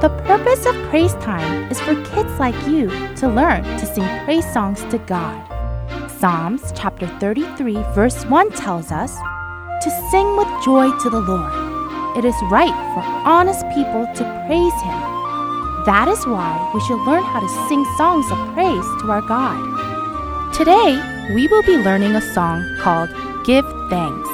The 0.00 0.10
purpose 0.10 0.64
of 0.64 0.76
Praise 0.90 1.14
Time 1.14 1.68
is 1.72 1.80
for 1.80 2.00
kids 2.04 2.30
like 2.38 2.54
you 2.68 2.88
to 3.16 3.26
learn 3.26 3.64
to 3.64 3.84
sing 3.84 4.06
praise 4.24 4.46
songs 4.52 4.84
to 4.92 4.98
God. 4.98 5.42
Psalms 6.08 6.72
chapter 6.76 7.08
33, 7.18 7.82
verse 7.96 8.24
1 8.26 8.52
tells 8.52 8.92
us 8.92 9.16
to 9.82 9.90
sing 10.12 10.36
with 10.36 10.46
joy 10.64 10.96
to 11.02 11.10
the 11.10 11.18
Lord. 11.18 12.16
it 12.16 12.24
is 12.24 12.36
right 12.48 12.78
for 12.94 13.02
honest 13.28 13.66
people 13.74 14.06
to 14.14 14.44
praise 14.46 14.78
Him. 14.86 15.00
That 15.84 16.06
is 16.06 16.24
why 16.28 16.70
we 16.72 16.80
should 16.82 17.04
learn 17.04 17.24
how 17.24 17.40
to 17.40 17.68
sing 17.68 17.84
songs 17.96 18.30
of 18.30 18.38
praise 18.54 18.86
to 19.02 19.10
our 19.10 19.22
God. 19.22 19.58
Today, 20.54 20.94
we 21.34 21.48
will 21.48 21.64
be 21.64 21.76
learning 21.76 22.14
a 22.14 22.22
song 22.34 22.64
called 22.78 23.10
Give 23.44 23.66
Thanks. 23.90 24.30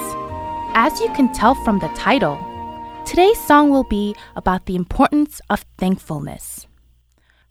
As 0.75 1.01
you 1.01 1.11
can 1.15 1.33
tell 1.33 1.55
from 1.55 1.79
the 1.79 1.89
title, 1.97 2.37
today's 3.05 3.39
song 3.39 3.71
will 3.71 3.85
be 3.85 4.15
about 4.35 4.65
the 4.65 4.75
importance 4.75 5.41
of 5.51 5.67
thankfulness. 5.77 6.67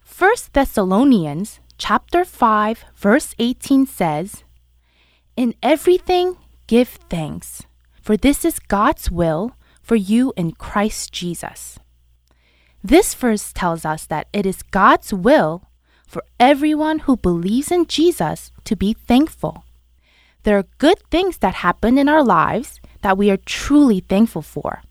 1 0.03 0.51
Thessalonians 0.53 1.59
chapter 1.77 2.25
5 2.25 2.85
verse 2.95 3.35
18 3.37 3.85
says, 3.85 4.43
"In 5.37 5.53
everything 5.61 6.37
give 6.65 6.99
thanks, 7.09 7.63
for 8.01 8.17
this 8.17 8.43
is 8.43 8.59
God's 8.59 9.11
will 9.11 9.51
for 9.81 9.95
you 9.95 10.33
in 10.35 10.53
Christ 10.53 11.13
Jesus." 11.13 11.77
This 12.83 13.13
verse 13.13 13.53
tells 13.53 13.85
us 13.85 14.05
that 14.07 14.27
it 14.33 14.45
is 14.45 14.63
God's 14.63 15.13
will 15.13 15.69
for 16.07 16.23
everyone 16.39 16.99
who 17.05 17.15
believes 17.15 17.71
in 17.71 17.85
Jesus 17.85 18.51
to 18.65 18.75
be 18.75 18.93
thankful. 18.93 19.63
There 20.43 20.57
are 20.57 20.77
good 20.77 20.99
things 21.09 21.37
that 21.37 21.63
happen 21.63 21.97
in 21.97 22.09
our 22.09 22.23
lives 22.23 22.81
that 23.01 23.17
we 23.17 23.29
are 23.29 23.37
truly 23.37 24.01
thankful 24.01 24.41
for, 24.41 24.81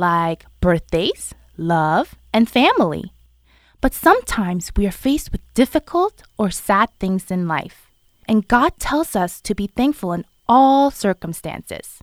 like 0.00 0.46
birthdays, 0.60 1.34
love, 1.56 2.16
and 2.32 2.48
family. 2.48 3.12
But 3.80 3.94
sometimes 3.94 4.72
we 4.76 4.86
are 4.86 5.02
faced 5.06 5.30
with 5.30 5.54
difficult 5.54 6.22
or 6.38 6.50
sad 6.50 6.88
things 6.98 7.30
in 7.30 7.46
life, 7.46 7.86
and 8.26 8.48
God 8.48 8.72
tells 8.78 9.14
us 9.14 9.40
to 9.42 9.54
be 9.54 9.66
thankful 9.68 10.12
in 10.12 10.24
all 10.48 10.90
circumstances. 10.90 12.00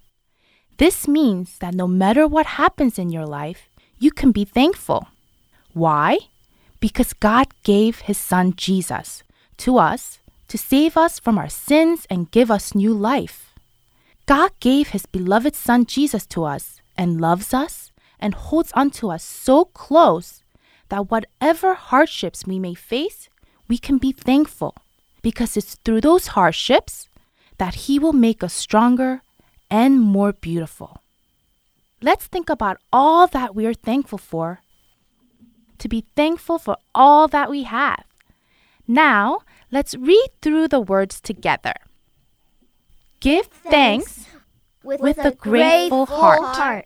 This 0.77 1.07
means 1.07 1.57
that 1.57 1.73
no 1.73 1.87
matter 1.87 2.27
what 2.27 2.57
happens 2.61 2.99
in 2.99 3.09
your 3.09 3.25
life, 3.25 3.67
you 3.99 4.11
can 4.11 4.31
be 4.31 4.45
thankful. 4.45 5.07
Why? 5.73 6.19
Because 6.79 7.13
God 7.13 7.47
gave 7.63 8.01
His 8.01 8.17
Son 8.17 8.53
Jesus 8.55 9.23
to 9.57 9.77
us 9.77 10.19
to 10.47 10.57
save 10.57 10.95
us 10.95 11.19
from 11.19 11.37
our 11.37 11.49
sins 11.49 12.05
and 12.09 12.31
give 12.31 12.49
us 12.49 12.75
new 12.75 12.93
life. 12.93 13.53
God 14.25 14.51
gave 14.59 14.89
His 14.89 15.05
beloved 15.05 15.55
Son 15.55 15.85
Jesus 15.85 16.25
to 16.27 16.43
us 16.43 16.79
and 16.95 17.21
loves 17.21 17.53
us 17.53 17.87
and 18.19 18.33
holds 18.33 18.71
onto 18.74 19.09
us 19.09 19.24
so 19.24 19.65
close 19.65 20.43
that 20.89 21.12
whatever 21.12 21.74
hardships 21.74 22.45
we 22.45 22.59
may 22.59 22.74
face, 22.74 23.29
we 23.67 23.77
can 23.77 23.97
be 23.97 24.12
thankful 24.12 24.75
because 25.21 25.57
it's 25.57 25.75
through 25.83 26.01
those 26.01 26.27
hardships 26.27 27.09
that 27.57 27.75
He 27.86 28.00
will 28.00 28.13
make 28.13 28.43
us 28.43 28.53
stronger 28.53 29.21
and 29.69 30.00
more 30.00 30.33
beautiful. 30.33 31.01
Let's 32.01 32.27
think 32.27 32.50
about 32.50 32.77
all 32.93 33.27
that 33.27 33.55
we 33.55 33.65
are 33.65 33.74
thankful 33.74 34.19
for. 34.19 34.62
To 35.79 35.88
be 35.88 36.05
thankful 36.15 36.57
for 36.59 36.77
all 36.95 37.27
that 37.27 37.50
we 37.50 37.63
have. 37.63 38.03
Now, 38.88 39.39
let's 39.71 39.95
read 39.95 40.29
through 40.41 40.69
the 40.69 40.79
words 40.79 41.19
together. 41.19 41.74
Give 43.19 43.45
thanks 43.47 44.27
with 44.83 45.17
a 45.17 45.31
grateful 45.31 46.05
heart. 46.05 46.86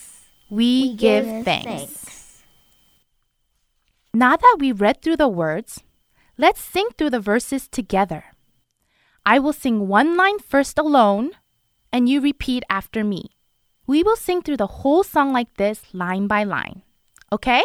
Thanks. 0.51 0.57
We 0.57 0.95
give 0.95 1.25
give 1.25 1.45
thanks. 1.45 2.43
Now 4.13 4.35
that 4.35 4.57
we 4.59 4.71
read 4.71 5.01
through 5.01 5.17
the 5.17 5.29
words, 5.29 5.83
let's 6.37 6.61
sing 6.61 6.89
through 6.97 7.11
the 7.11 7.19
verses 7.19 7.67
together. 7.67 8.25
I 9.25 9.39
will 9.39 9.53
sing 9.53 9.87
one 9.87 10.17
line 10.17 10.39
first 10.39 10.77
alone, 10.77 11.31
and 11.93 12.09
you 12.09 12.19
repeat 12.19 12.63
after 12.69 13.03
me. 13.03 13.31
We 13.87 14.03
will 14.03 14.15
sing 14.15 14.41
through 14.41 14.57
the 14.57 14.81
whole 14.83 15.03
song 15.03 15.31
like 15.31 15.55
this, 15.55 15.83
line 15.93 16.27
by 16.27 16.43
line. 16.43 16.83
Okay? 17.31 17.63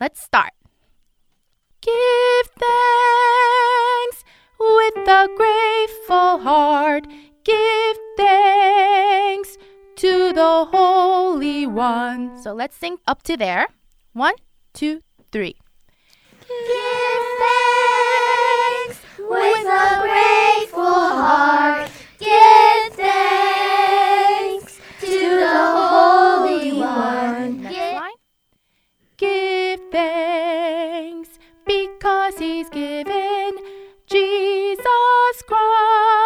Let's 0.00 0.20
start. 0.20 0.52
Give 1.80 2.46
thanks 2.58 4.24
with 4.58 5.08
a 5.08 5.28
grateful 5.36 6.38
heart. 6.38 7.06
Give 7.44 7.96
thanks 8.16 9.56
to 9.96 10.32
the 10.34 10.66
Holy 10.70 11.66
One. 11.66 12.40
So 12.42 12.52
let's 12.52 12.76
sing 12.76 12.98
up 13.06 13.22
to 13.22 13.36
there. 13.36 13.68
One, 14.12 14.34
two, 14.74 15.00
three. 15.32 15.56
Give 16.40 17.26
thanks 17.40 19.00
with 19.18 19.66
a 19.66 20.00
grateful 20.02 20.84
heart. 20.84 21.90
Give 22.18 22.92
thanks 22.92 24.78
to 25.00 25.36
the 25.40 25.58
Holy 25.76 26.72
One. 26.78 27.62
Next 27.62 27.94
line. 27.94 28.20
Give 29.16 29.80
thanks 29.90 31.38
because 31.64 32.38
He's 32.38 32.68
given 32.68 33.52
Jesus 34.06 35.42
Christ 35.46 36.25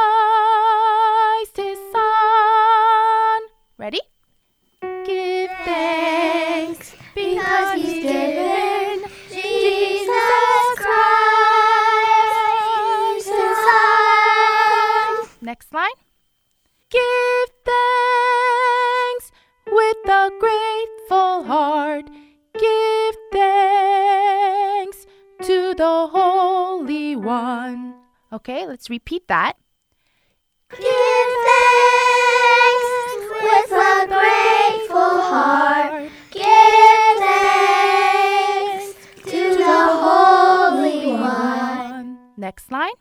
Next 15.51 15.75
line. 15.75 15.99
Give 16.91 17.51
thanks 17.67 19.33
with 19.67 20.09
a 20.09 20.31
grateful 20.39 21.43
heart. 21.43 22.07
Give 22.55 23.17
thanks 23.33 25.09
to 25.43 25.75
the 25.75 26.07
Holy 26.07 27.17
One. 27.17 27.97
Okay, 28.33 28.65
let's 28.65 28.89
repeat 28.89 29.27
that. 29.27 29.55
Give 30.71 31.35
thanks 31.51 32.91
with 33.43 33.73
a 33.73 34.07
grateful 34.07 35.15
heart. 35.35 36.11
Give 36.31 37.19
thanks 37.27 38.95
to 39.27 39.57
the 39.57 39.83
Holy 40.07 41.11
One. 41.11 42.19
Next 42.37 42.71
line. 42.71 42.95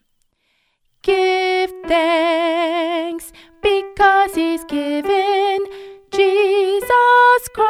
Thanks 1.89 3.33
because 3.63 4.35
He's 4.35 4.63
given 4.65 5.65
Jesus 6.11 7.49
Christ 7.55 7.65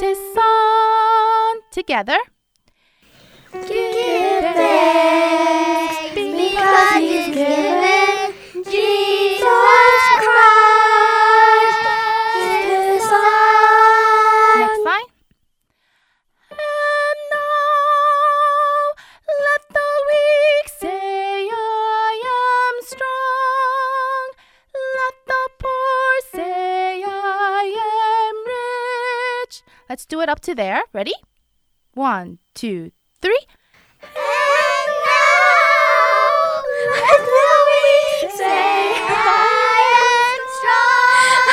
His 0.00 0.18
Son. 0.34 1.60
Together. 1.70 2.18
Do 30.08 30.20
it 30.20 30.28
up 30.28 30.40
to 30.40 30.54
there. 30.54 30.82
Ready? 30.92 31.14
One, 31.94 32.38
two, 32.54 32.92
three. 33.20 33.46
And 34.02 34.90
now, 35.06 36.62
let 36.94 37.18
the 37.18 37.48
weak 37.68 38.30
say, 38.32 38.92
I 39.04 39.82
am 40.08 40.40
strong. 40.58 41.44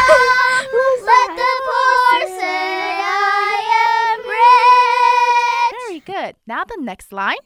Let 1.06 1.30
the 1.36 1.54
poor 1.68 2.20
say, 2.40 3.02
I 3.02 3.58
am 3.86 4.20
rich. 4.36 5.76
Very 5.88 6.00
good. 6.00 6.36
Now 6.48 6.64
the 6.64 6.78
next 6.80 7.12
line. 7.12 7.44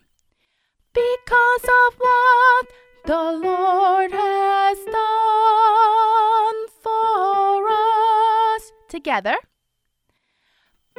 Because 0.93 1.63
of 1.63 1.95
what 1.97 2.65
the 3.05 3.31
Lord 3.47 4.11
has 4.11 4.77
done 4.85 6.59
for 6.83 7.67
us. 7.69 8.71
Together. 8.89 9.37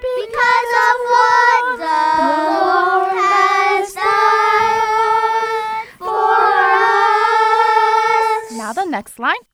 Because 0.00 0.72
of 0.86 0.96
what 1.12 1.64
the 1.76 2.00
Lord 2.56 3.12
has 3.20 3.92
done 3.92 4.80
for 5.98 6.40
us. 7.28 8.56
Now 8.56 8.72
the 8.72 8.86
next 8.86 9.18
line. 9.18 9.44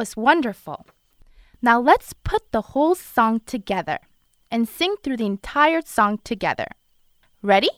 Was 0.00 0.16
wonderful. 0.16 0.86
Now 1.60 1.78
let's 1.78 2.14
put 2.24 2.52
the 2.52 2.72
whole 2.72 2.94
song 2.94 3.42
together 3.44 3.98
and 4.50 4.66
sing 4.66 4.94
through 5.02 5.18
the 5.18 5.26
entire 5.26 5.82
song 5.84 6.20
together. 6.24 6.68
Ready? 7.42 7.68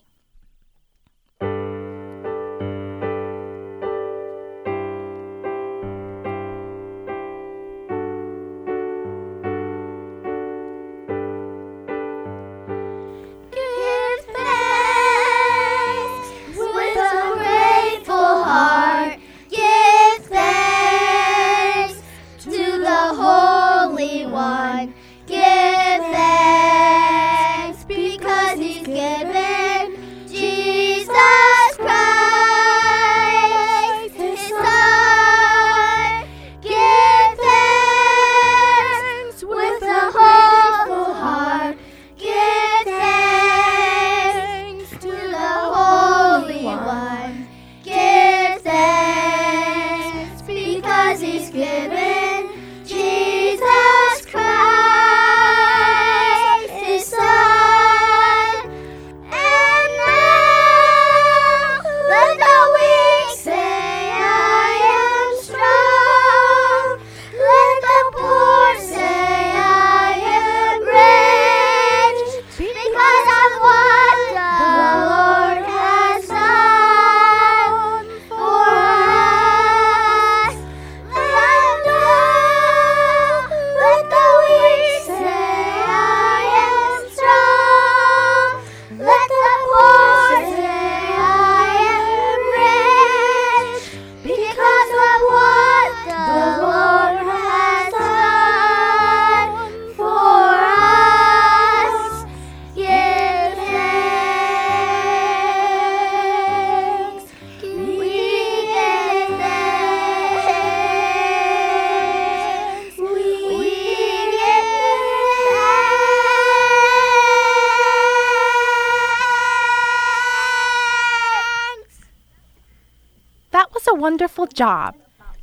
Job. 124.52 124.94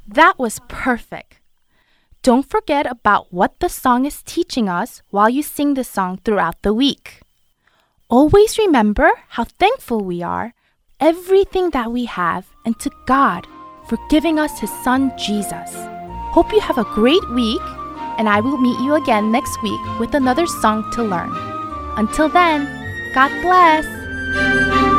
That 0.07 0.39
was 0.39 0.59
perfect. 0.67 1.39
Don't 2.21 2.49
forget 2.49 2.85
about 2.85 3.31
what 3.31 3.59
the 3.59 3.69
song 3.69 4.05
is 4.05 4.21
teaching 4.23 4.67
us 4.67 5.01
while 5.09 5.29
you 5.29 5.41
sing 5.41 5.73
the 5.73 5.83
song 5.83 6.19
throughout 6.23 6.61
the 6.63 6.73
week. 6.73 7.21
Always 8.09 8.57
remember 8.57 9.09
how 9.29 9.45
thankful 9.45 10.03
we 10.03 10.21
are, 10.21 10.53
everything 10.99 11.69
that 11.69 11.91
we 11.91 12.05
have, 12.05 12.47
and 12.65 12.77
to 12.79 12.91
God 13.05 13.47
for 13.87 13.97
giving 14.09 14.37
us 14.37 14.59
His 14.59 14.71
Son 14.83 15.13
Jesus. 15.17 15.71
Hope 16.33 16.51
you 16.51 16.59
have 16.59 16.77
a 16.77 16.91
great 16.95 17.27
week, 17.31 17.61
and 18.17 18.27
I 18.27 18.41
will 18.41 18.57
meet 18.57 18.79
you 18.81 18.95
again 18.95 19.31
next 19.31 19.61
week 19.63 19.81
with 19.99 20.13
another 20.13 20.45
song 20.45 20.89
to 20.93 21.03
learn. 21.03 21.31
Until 21.97 22.29
then, 22.29 22.67
God 23.13 23.31
bless. 23.41 24.98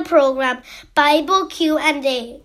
A 0.00 0.02
program 0.02 0.62
Bible 0.94 1.46
Q&A. 1.46 2.40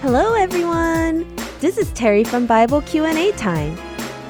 Hello 0.00 0.34
everyone. 0.34 1.32
This 1.60 1.78
is 1.78 1.92
Terry 1.92 2.24
from 2.24 2.46
Bible 2.46 2.80
Q&A 2.80 3.30
time. 3.32 3.76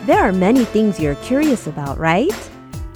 There 0.05 0.19
are 0.19 0.33
many 0.33 0.67
things 0.67 1.01
you're 1.01 1.15
curious 1.17 1.67
about, 1.67 1.97
right? 1.97 2.51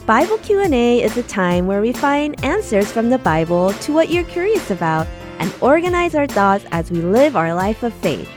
Bible 0.04 0.36
Q&A 0.38 1.02
is 1.02 1.16
a 1.16 1.22
time 1.22 1.66
where 1.66 1.80
we 1.80 1.94
find 1.94 2.44
answers 2.44 2.92
from 2.92 3.08
the 3.08 3.18
Bible 3.18 3.72
to 3.72 3.94
what 3.94 4.10
you're 4.10 4.24
curious 4.24 4.70
about 4.70 5.06
and 5.38 5.54
organize 5.62 6.14
our 6.14 6.26
thoughts 6.26 6.66
as 6.70 6.90
we 6.90 7.00
live 7.00 7.34
our 7.34 7.54
life 7.54 7.82
of 7.82 7.94
faith. 7.94 8.28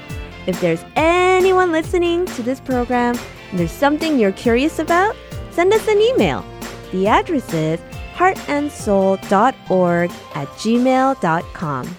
If 0.48 0.62
there's 0.62 0.86
anyone 0.96 1.74
listening 1.74 2.28
to 2.28 2.44
this 2.44 2.62
program 2.62 3.18
and 3.50 3.60
there's 3.60 3.72
something 3.72 4.20
you're 4.20 4.32
curious 4.32 4.80
about, 4.80 5.16
send 5.52 5.74
us 5.74 5.88
an 5.88 6.00
email. 6.00 6.46
The 6.92 7.08
address 7.08 7.54
is 7.54 7.80
heartandsoul.org 8.16 10.12
at 10.36 10.48
gmail.com. 10.48 11.98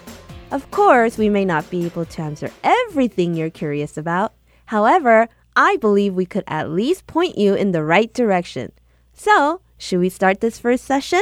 Of 0.49 0.71
course, 0.71 1.17
we 1.17 1.29
may 1.29 1.45
not 1.45 1.69
be 1.69 1.85
able 1.85 2.05
to 2.05 2.21
answer 2.21 2.51
everything 2.63 3.33
you're 3.33 3.49
curious 3.49 3.97
about. 3.97 4.33
However, 4.65 5.27
I 5.55 5.77
believe 5.77 6.13
we 6.13 6.25
could 6.25 6.43
at 6.47 6.69
least 6.69 7.07
point 7.07 7.37
you 7.37 7.53
in 7.53 7.71
the 7.71 7.83
right 7.83 8.13
direction. 8.13 8.71
So, 9.13 9.61
should 9.77 9.99
we 9.99 10.09
start 10.09 10.39
this 10.39 10.59
first 10.59 10.85
session? 10.85 11.21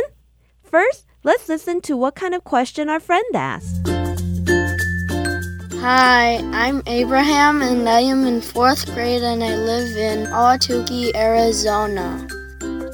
First, 0.61 1.05
let's 1.23 1.49
listen 1.49 1.81
to 1.81 1.97
what 1.97 2.15
kind 2.15 2.33
of 2.33 2.43
question 2.43 2.89
our 2.89 2.99
friend 2.99 3.25
asked. 3.33 3.94
Hi, 5.87 6.37
I'm 6.51 6.81
Abraham 6.87 7.61
and 7.61 7.87
I 7.87 7.99
am 7.99 8.25
in 8.25 8.41
fourth 8.41 8.91
grade 8.95 9.21
and 9.21 9.43
I 9.43 9.55
live 9.55 9.95
in 9.95 10.25
Ahwatukee, 10.25 11.15
Arizona. 11.15 12.27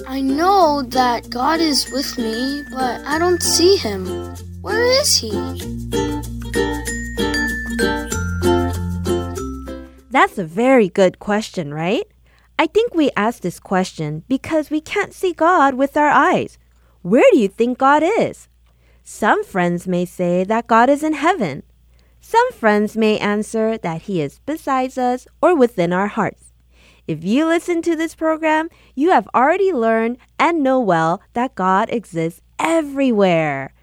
I 0.09 0.19
know 0.19 0.81
that 0.89 1.29
God 1.29 1.61
is 1.61 1.89
with 1.93 2.17
me, 2.17 2.65
but 2.69 2.99
I 3.07 3.17
don't 3.17 3.41
see 3.41 3.77
him. 3.77 4.35
Where 4.59 4.83
is 4.83 5.15
he? 5.15 5.31
That's 10.09 10.37
a 10.37 10.43
very 10.43 10.89
good 10.89 11.17
question, 11.19 11.73
right? 11.73 12.03
I 12.59 12.67
think 12.67 12.93
we 12.93 13.09
ask 13.15 13.41
this 13.41 13.61
question 13.61 14.25
because 14.27 14.69
we 14.69 14.81
can't 14.81 15.13
see 15.13 15.31
God 15.31 15.75
with 15.75 15.95
our 15.95 16.09
eyes. 16.09 16.57
Where 17.03 17.23
do 17.31 17.37
you 17.37 17.47
think 17.47 17.77
God 17.77 18.03
is? 18.03 18.49
Some 19.01 19.45
friends 19.45 19.87
may 19.87 20.03
say 20.03 20.43
that 20.43 20.67
God 20.67 20.89
is 20.89 21.03
in 21.03 21.13
heaven. 21.13 21.63
Some 22.31 22.53
friends 22.53 22.95
may 22.95 23.19
answer 23.19 23.77
that 23.79 24.03
He 24.03 24.21
is 24.21 24.39
beside 24.45 24.97
us 24.97 25.27
or 25.41 25.53
within 25.53 25.91
our 25.91 26.07
hearts. 26.07 26.53
If 27.05 27.25
you 27.25 27.45
listen 27.45 27.81
to 27.81 27.93
this 27.93 28.15
program, 28.15 28.69
you 28.95 29.11
have 29.11 29.27
already 29.35 29.73
learned 29.73 30.17
and 30.39 30.63
know 30.63 30.79
well 30.79 31.21
that 31.33 31.55
God 31.55 31.89
exists 31.89 32.39
everywhere. 32.57 33.73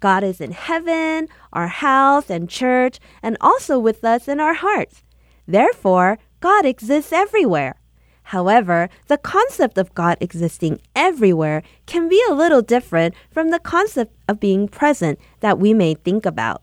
God 0.00 0.24
is 0.24 0.40
in 0.40 0.52
heaven, 0.52 1.28
our 1.52 1.68
house 1.68 2.30
and 2.30 2.48
church, 2.48 2.98
and 3.22 3.36
also 3.42 3.78
with 3.78 4.02
us 4.02 4.26
in 4.26 4.40
our 4.40 4.54
hearts. 4.54 5.02
Therefore, 5.46 6.16
God 6.40 6.64
exists 6.64 7.12
everywhere. 7.12 7.74
However, 8.22 8.88
the 9.08 9.18
concept 9.18 9.76
of 9.76 9.92
God 9.92 10.16
existing 10.22 10.80
everywhere 10.96 11.62
can 11.84 12.08
be 12.08 12.22
a 12.26 12.32
little 12.32 12.62
different 12.62 13.14
from 13.30 13.50
the 13.50 13.58
concept 13.58 14.16
of 14.26 14.40
being 14.40 14.66
present 14.66 15.18
that 15.40 15.58
we 15.58 15.74
may 15.74 15.92
think 15.92 16.24
about. 16.24 16.62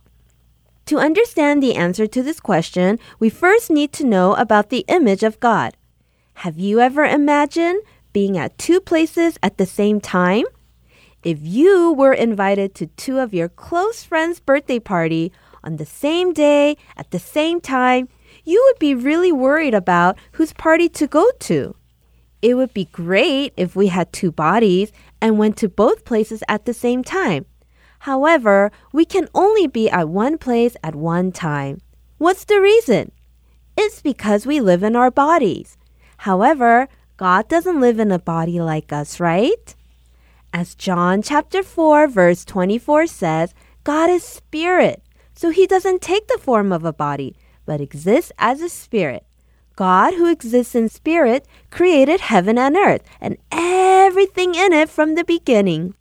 To 0.87 0.99
understand 0.99 1.63
the 1.63 1.75
answer 1.75 2.05
to 2.05 2.21
this 2.21 2.39
question, 2.39 2.99
we 3.17 3.29
first 3.29 3.71
need 3.71 3.91
to 3.93 4.05
know 4.05 4.35
about 4.35 4.69
the 4.69 4.85
image 4.87 5.23
of 5.23 5.39
God. 5.39 5.75
Have 6.45 6.59
you 6.59 6.79
ever 6.79 7.03
imagined 7.03 7.81
being 8.13 8.37
at 8.37 8.57
two 8.59 8.79
places 8.79 9.39
at 9.41 9.57
the 9.57 9.65
same 9.65 9.99
time? 9.99 10.45
If 11.23 11.39
you 11.41 11.91
were 11.93 12.13
invited 12.13 12.75
to 12.75 12.85
two 12.85 13.17
of 13.17 13.33
your 13.33 13.49
close 13.49 14.03
friends' 14.03 14.39
birthday 14.39 14.77
party 14.77 15.31
on 15.63 15.77
the 15.77 15.87
same 15.87 16.33
day 16.33 16.77
at 16.95 17.09
the 17.09 17.17
same 17.17 17.61
time, 17.61 18.07
you 18.43 18.63
would 18.67 18.77
be 18.77 18.93
really 18.93 19.31
worried 19.31 19.73
about 19.73 20.19
whose 20.33 20.53
party 20.53 20.87
to 20.89 21.07
go 21.07 21.31
to. 21.39 21.75
It 22.43 22.53
would 22.53 22.75
be 22.75 22.85
great 22.85 23.53
if 23.57 23.75
we 23.75 23.87
had 23.87 24.13
two 24.13 24.31
bodies 24.31 24.91
and 25.19 25.39
went 25.39 25.57
to 25.57 25.67
both 25.67 26.05
places 26.05 26.43
at 26.47 26.65
the 26.65 26.75
same 26.75 27.03
time. 27.03 27.47
However, 28.05 28.71
we 28.93 29.03
can 29.03 29.27
only 29.33 29.65
be 29.65 29.89
at 29.89 30.09
one 30.09 30.37
place 30.37 30.77
at 30.83 30.93
one 30.93 31.31
time. 31.31 31.81
What's 32.19 32.45
the 32.45 32.61
reason? 32.61 33.11
It's 33.75 33.99
because 33.99 34.45
we 34.45 34.61
live 34.61 34.83
in 34.83 34.95
our 34.95 35.09
bodies. 35.09 35.75
However, 36.17 36.87
God 37.17 37.47
doesn't 37.47 37.81
live 37.81 37.99
in 37.99 38.11
a 38.11 38.19
body 38.19 38.61
like 38.61 38.93
us, 38.93 39.19
right? 39.19 39.73
As 40.53 40.75
John 40.75 41.23
chapter 41.23 41.63
4 41.63 42.07
verse 42.07 42.45
24 42.45 43.07
says, 43.07 43.55
God 43.83 44.11
is 44.11 44.23
spirit. 44.23 45.01
So 45.33 45.49
he 45.49 45.65
doesn't 45.65 46.03
take 46.03 46.27
the 46.27 46.37
form 46.37 46.71
of 46.71 46.85
a 46.85 46.93
body, 46.93 47.35
but 47.65 47.81
exists 47.81 48.31
as 48.37 48.61
a 48.61 48.69
spirit. 48.69 49.25
God, 49.75 50.13
who 50.13 50.29
exists 50.29 50.75
in 50.75 50.89
spirit, 50.89 51.47
created 51.71 52.21
heaven 52.21 52.59
and 52.59 52.75
earth 52.75 53.01
and 53.19 53.37
everything 53.51 54.53
in 54.53 54.73
it 54.73 54.89
from 54.89 55.15
the 55.15 55.23
beginning. 55.23 55.95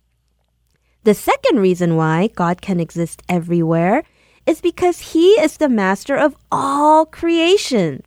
The 1.05 1.13
second 1.13 1.59
reason 1.59 1.97
why 1.97 2.29
God 2.33 2.63
can 2.63 2.79
exist 2.79 3.21
everywhere 3.29 4.01
is 4.47 4.59
because 4.59 5.13
He 5.13 5.33
is 5.33 5.57
the 5.57 5.69
master 5.69 6.15
of 6.15 6.35
all 6.51 7.05
creation. 7.05 8.01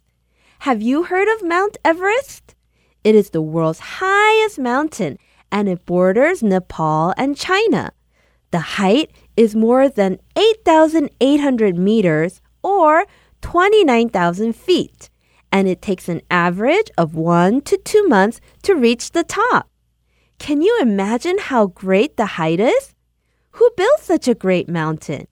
Have 0.66 0.82
you 0.82 1.04
heard 1.04 1.28
of 1.28 1.46
Mount 1.46 1.76
Everest? 1.84 2.56
It 3.04 3.14
is 3.14 3.30
the 3.30 3.40
world's 3.40 4.00
highest 4.02 4.58
mountain 4.58 5.16
and 5.52 5.68
it 5.68 5.86
borders 5.86 6.42
Nepal 6.42 7.14
and 7.16 7.36
China. 7.36 7.92
The 8.50 8.74
height 8.80 9.12
is 9.36 9.54
more 9.54 9.88
than 9.88 10.18
8,800 10.34 11.78
meters 11.78 12.40
or 12.64 13.06
29,000 13.42 14.56
feet, 14.56 15.08
and 15.52 15.68
it 15.68 15.80
takes 15.80 16.08
an 16.08 16.20
average 16.32 16.90
of 16.98 17.14
one 17.14 17.60
to 17.60 17.76
two 17.76 18.08
months 18.08 18.40
to 18.64 18.74
reach 18.74 19.12
the 19.12 19.22
top. 19.22 19.70
Can 20.38 20.62
you 20.62 20.78
imagine 20.80 21.36
how 21.38 21.66
great 21.66 22.16
the 22.16 22.26
height 22.26 22.60
is? 22.60 22.94
Who 23.52 23.70
built 23.76 24.00
such 24.00 24.28
a 24.28 24.34
great 24.34 24.68
mountain? 24.68 25.26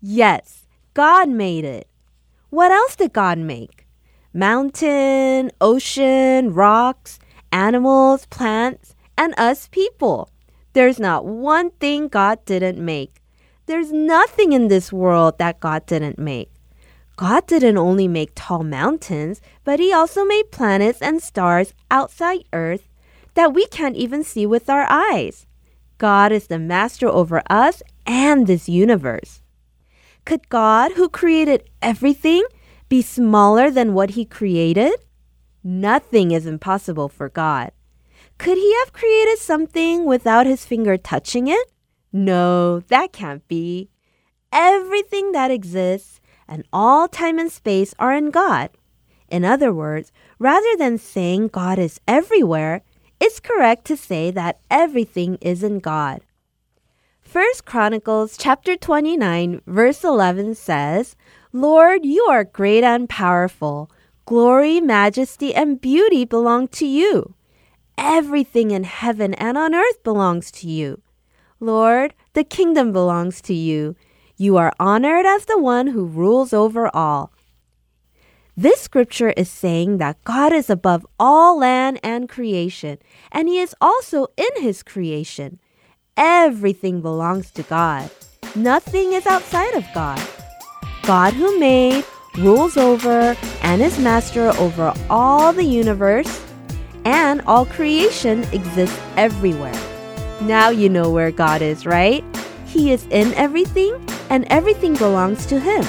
Yes, 0.00 0.66
God 0.94 1.28
made 1.28 1.64
it. 1.64 1.88
What 2.50 2.72
else 2.72 2.96
did 2.96 3.12
God 3.12 3.38
make? 3.38 3.86
Mountain, 4.32 5.52
ocean, 5.60 6.54
rocks, 6.54 7.18
animals, 7.52 8.26
plants, 8.26 8.94
and 9.16 9.34
us 9.38 9.68
people. 9.68 10.30
There's 10.72 10.98
not 10.98 11.26
one 11.26 11.70
thing 11.72 12.08
God 12.08 12.44
didn't 12.44 12.84
make. 12.84 13.20
There's 13.66 13.92
nothing 13.92 14.52
in 14.52 14.68
this 14.68 14.92
world 14.92 15.38
that 15.38 15.60
God 15.60 15.86
didn't 15.86 16.18
make. 16.18 16.50
God 17.16 17.46
didn't 17.46 17.78
only 17.78 18.08
make 18.08 18.32
tall 18.34 18.64
mountains, 18.64 19.40
but 19.64 19.78
He 19.78 19.92
also 19.92 20.24
made 20.24 20.50
planets 20.50 21.00
and 21.00 21.22
stars 21.22 21.74
outside 21.90 22.44
Earth 22.52 22.88
that 23.34 23.52
we 23.52 23.66
can't 23.66 23.96
even 23.96 24.24
see 24.24 24.46
with 24.46 24.70
our 24.70 24.86
eyes. 24.88 25.46
God 25.98 26.32
is 26.32 26.46
the 26.46 26.58
master 26.58 27.08
over 27.08 27.42
us 27.48 27.82
and 28.06 28.46
this 28.46 28.68
universe. 28.68 29.42
Could 30.24 30.48
God, 30.48 30.92
who 30.92 31.08
created 31.08 31.68
everything, 31.82 32.44
be 32.88 33.02
smaller 33.02 33.70
than 33.70 33.94
what 33.94 34.10
he 34.10 34.24
created? 34.24 34.94
Nothing 35.62 36.30
is 36.30 36.46
impossible 36.46 37.08
for 37.08 37.28
God. 37.28 37.72
Could 38.38 38.58
he 38.58 38.74
have 38.80 38.92
created 38.92 39.38
something 39.38 40.04
without 40.04 40.46
his 40.46 40.66
finger 40.66 40.96
touching 40.96 41.46
it? 41.46 41.72
No, 42.12 42.80
that 42.80 43.12
can't 43.12 43.46
be. 43.48 43.90
Everything 44.52 45.32
that 45.32 45.50
exists 45.50 46.20
and 46.46 46.64
all 46.72 47.08
time 47.08 47.38
and 47.38 47.50
space 47.50 47.94
are 47.98 48.14
in 48.14 48.30
God. 48.30 48.70
In 49.28 49.44
other 49.44 49.72
words, 49.72 50.12
rather 50.38 50.76
than 50.76 50.98
saying 50.98 51.48
God 51.48 51.78
is 51.78 52.00
everywhere, 52.06 52.82
it's 53.24 53.40
correct 53.40 53.86
to 53.86 53.96
say 53.96 54.30
that 54.30 54.58
everything 54.70 55.38
is 55.40 55.62
in 55.62 55.78
God. 55.78 56.20
1 57.32 57.64
Chronicles 57.64 58.36
chapter 58.36 58.76
29 58.76 59.62
verse 59.66 60.04
11 60.04 60.54
says, 60.54 61.16
"Lord, 61.50 62.04
you 62.04 62.22
are 62.24 62.44
great 62.44 62.84
and 62.84 63.08
powerful. 63.08 63.90
Glory, 64.26 64.78
majesty, 64.78 65.54
and 65.54 65.80
beauty 65.80 66.26
belong 66.26 66.68
to 66.68 66.84
you. 66.84 67.32
Everything 67.96 68.70
in 68.70 68.84
heaven 68.84 69.32
and 69.34 69.56
on 69.56 69.74
earth 69.74 70.02
belongs 70.02 70.50
to 70.50 70.68
you. 70.68 71.00
Lord, 71.60 72.12
the 72.34 72.44
kingdom 72.44 72.92
belongs 72.92 73.40
to 73.48 73.54
you. 73.54 73.96
You 74.36 74.58
are 74.58 74.74
honored 74.78 75.24
as 75.24 75.46
the 75.46 75.58
one 75.58 75.86
who 75.88 76.04
rules 76.04 76.52
over 76.52 76.94
all. 76.94 77.32
This 78.56 78.80
scripture 78.80 79.30
is 79.30 79.50
saying 79.50 79.98
that 79.98 80.22
God 80.22 80.52
is 80.52 80.70
above 80.70 81.04
all 81.18 81.58
land 81.58 81.98
and 82.04 82.28
creation, 82.28 82.98
and 83.32 83.48
He 83.48 83.58
is 83.58 83.74
also 83.80 84.28
in 84.36 84.62
His 84.62 84.84
creation. 84.84 85.58
Everything 86.16 87.00
belongs 87.00 87.50
to 87.50 87.64
God. 87.64 88.10
Nothing 88.54 89.12
is 89.12 89.26
outside 89.26 89.74
of 89.74 89.84
God. 89.92 90.22
God 91.02 91.34
who 91.34 91.58
made, 91.58 92.04
rules 92.38 92.76
over, 92.76 93.36
and 93.62 93.82
is 93.82 93.98
master 93.98 94.50
over 94.50 94.94
all 95.10 95.52
the 95.52 95.64
universe, 95.64 96.40
and 97.04 97.40
all 97.42 97.66
creation 97.66 98.44
exists 98.52 99.00
everywhere. 99.16 99.74
Now 100.42 100.68
you 100.68 100.88
know 100.88 101.10
where 101.10 101.32
God 101.32 101.60
is, 101.60 101.86
right? 101.86 102.24
He 102.68 102.92
is 102.92 103.04
in 103.10 103.34
everything, 103.34 103.96
and 104.30 104.46
everything 104.48 104.94
belongs 104.94 105.44
to 105.46 105.58
Him. 105.58 105.84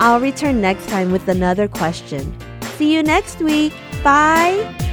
I'll 0.00 0.20
return 0.20 0.60
next 0.60 0.88
time 0.88 1.10
with 1.12 1.28
another 1.28 1.68
question. 1.68 2.34
See 2.76 2.92
you 2.94 3.02
next 3.02 3.40
week. 3.40 3.72
Bye. 4.02 4.85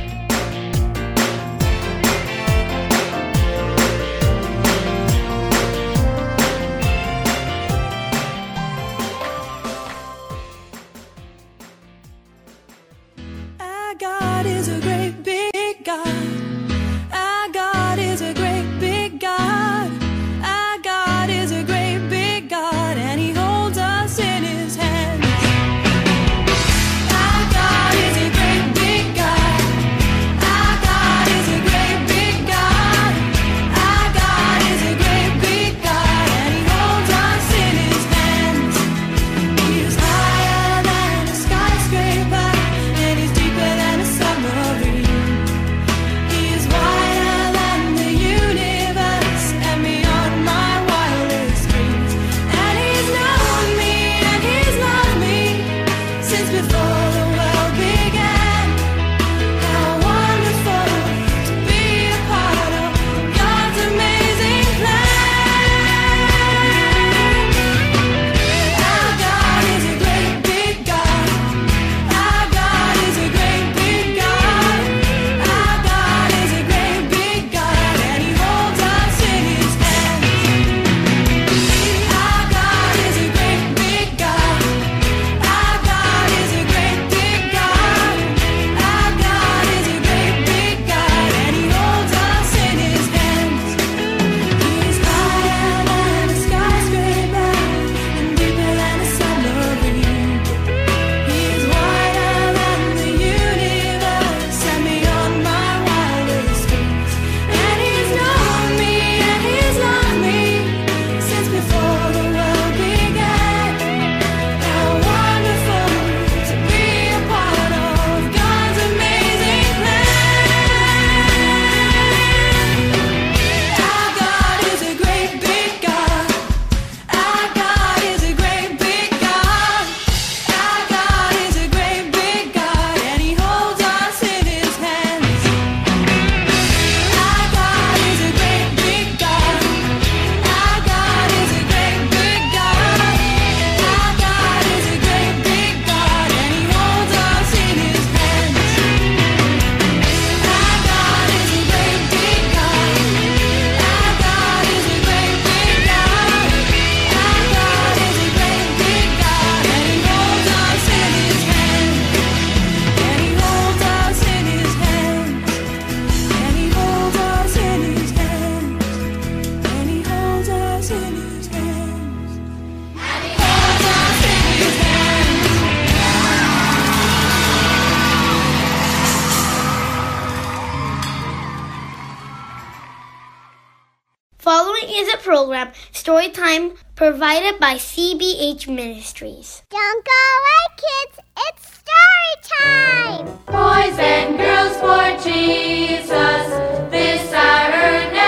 program 185.24 185.72
Storytime 185.94 186.76
provided 186.96 187.58
by 187.60 187.76
CBH 187.76 188.68
Ministries. 188.68 189.64
Don't 189.70 190.06
go 190.06 190.24
away, 190.40 190.66
kids. 190.84 191.20
It's 191.48 191.64
story 191.80 192.34
time. 192.60 193.26
Boys 193.48 193.98
and 194.00 194.38
girls 194.38 194.76
for 194.84 195.24
Jesus, 195.24 196.46
this 196.92 197.34
our 197.34 198.23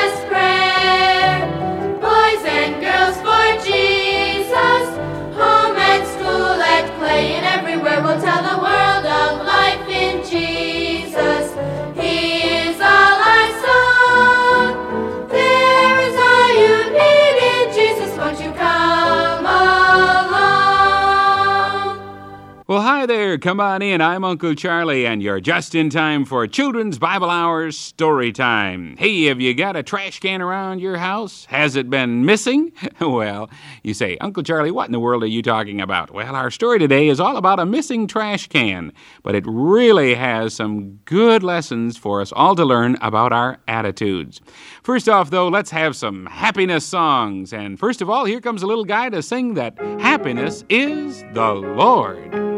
Well, 22.68 22.82
hi 22.82 23.06
there. 23.06 23.38
Come 23.38 23.60
on 23.60 23.84
in. 23.84 24.02
I'm 24.02 24.24
Uncle 24.24 24.56
Charlie, 24.56 25.06
and 25.06 25.22
you're 25.22 25.40
just 25.40 25.76
in 25.76 25.92
time 25.92 26.26
for 26.26 26.48
Children's 26.48 26.98
Bible 26.98 27.30
Hours 27.30 27.78
Story 27.78 28.32
Time. 28.32 28.98
Hey, 28.98 29.26
have 29.26 29.40
you 29.40 29.54
got 29.54 29.76
a 29.76 29.84
trash 29.84 30.20
can 30.20 30.42
around 30.42 30.82
your 30.82 30.98
house? 30.98 31.46
Has 31.46 31.76
it 31.76 31.92
been 31.92 32.26
missing? 32.26 32.72
well, 33.00 33.52
you 33.84 33.94
say, 33.94 34.18
Uncle 34.20 34.42
Charlie, 34.42 34.72
what 34.72 34.88
in 34.88 34.94
the 34.94 35.00
world 35.00 35.22
are 35.22 35.28
you 35.28 35.44
talking 35.44 35.80
about? 35.80 36.10
Well, 36.10 36.36
our 36.36 36.50
story 36.50 36.80
today 36.80 37.08
is 37.08 37.20
all 37.20 37.38
about 37.38 37.60
a 37.60 37.68
missing 37.68 38.08
trash 38.08 38.48
can, 38.48 38.92
but 39.22 39.36
it 39.36 39.44
really 39.46 40.16
has 40.16 40.56
some 40.56 41.02
good 41.06 41.44
lessons 41.44 41.98
for 41.98 42.20
us 42.20 42.34
all 42.36 42.56
to 42.56 42.66
learn 42.66 42.98
about 43.00 43.32
our 43.32 43.60
attitudes. 43.68 44.42
First 44.82 45.08
off, 45.08 45.30
though, 45.30 45.50
let's 45.50 45.70
have 45.70 45.96
some 45.96 46.26
happiness 46.26 46.84
songs. 46.84 47.54
And 47.54 47.78
first 47.78 48.02
of 48.02 48.10
all, 48.10 48.26
here 48.26 48.42
comes 48.42 48.64
a 48.64 48.68
little 48.68 48.86
guy 48.86 49.10
to 49.10 49.22
sing 49.22 49.54
that 49.54 49.78
happiness 50.00 50.64
is 50.68 51.24
the 51.34 51.54
Lord. 51.54 52.55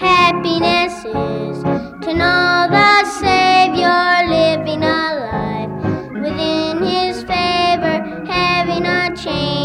Happiness 0.00 1.04
is 1.04 1.62
to 1.62 2.14
know 2.14 2.66
the 2.70 3.04
Savior 3.20 4.26
living 4.26 4.82
a 4.82 5.28
life 5.28 6.12
within 6.14 6.82
His 6.82 7.22
favor, 7.24 8.24
having 8.26 8.86
a 8.86 9.14
change 9.14 9.59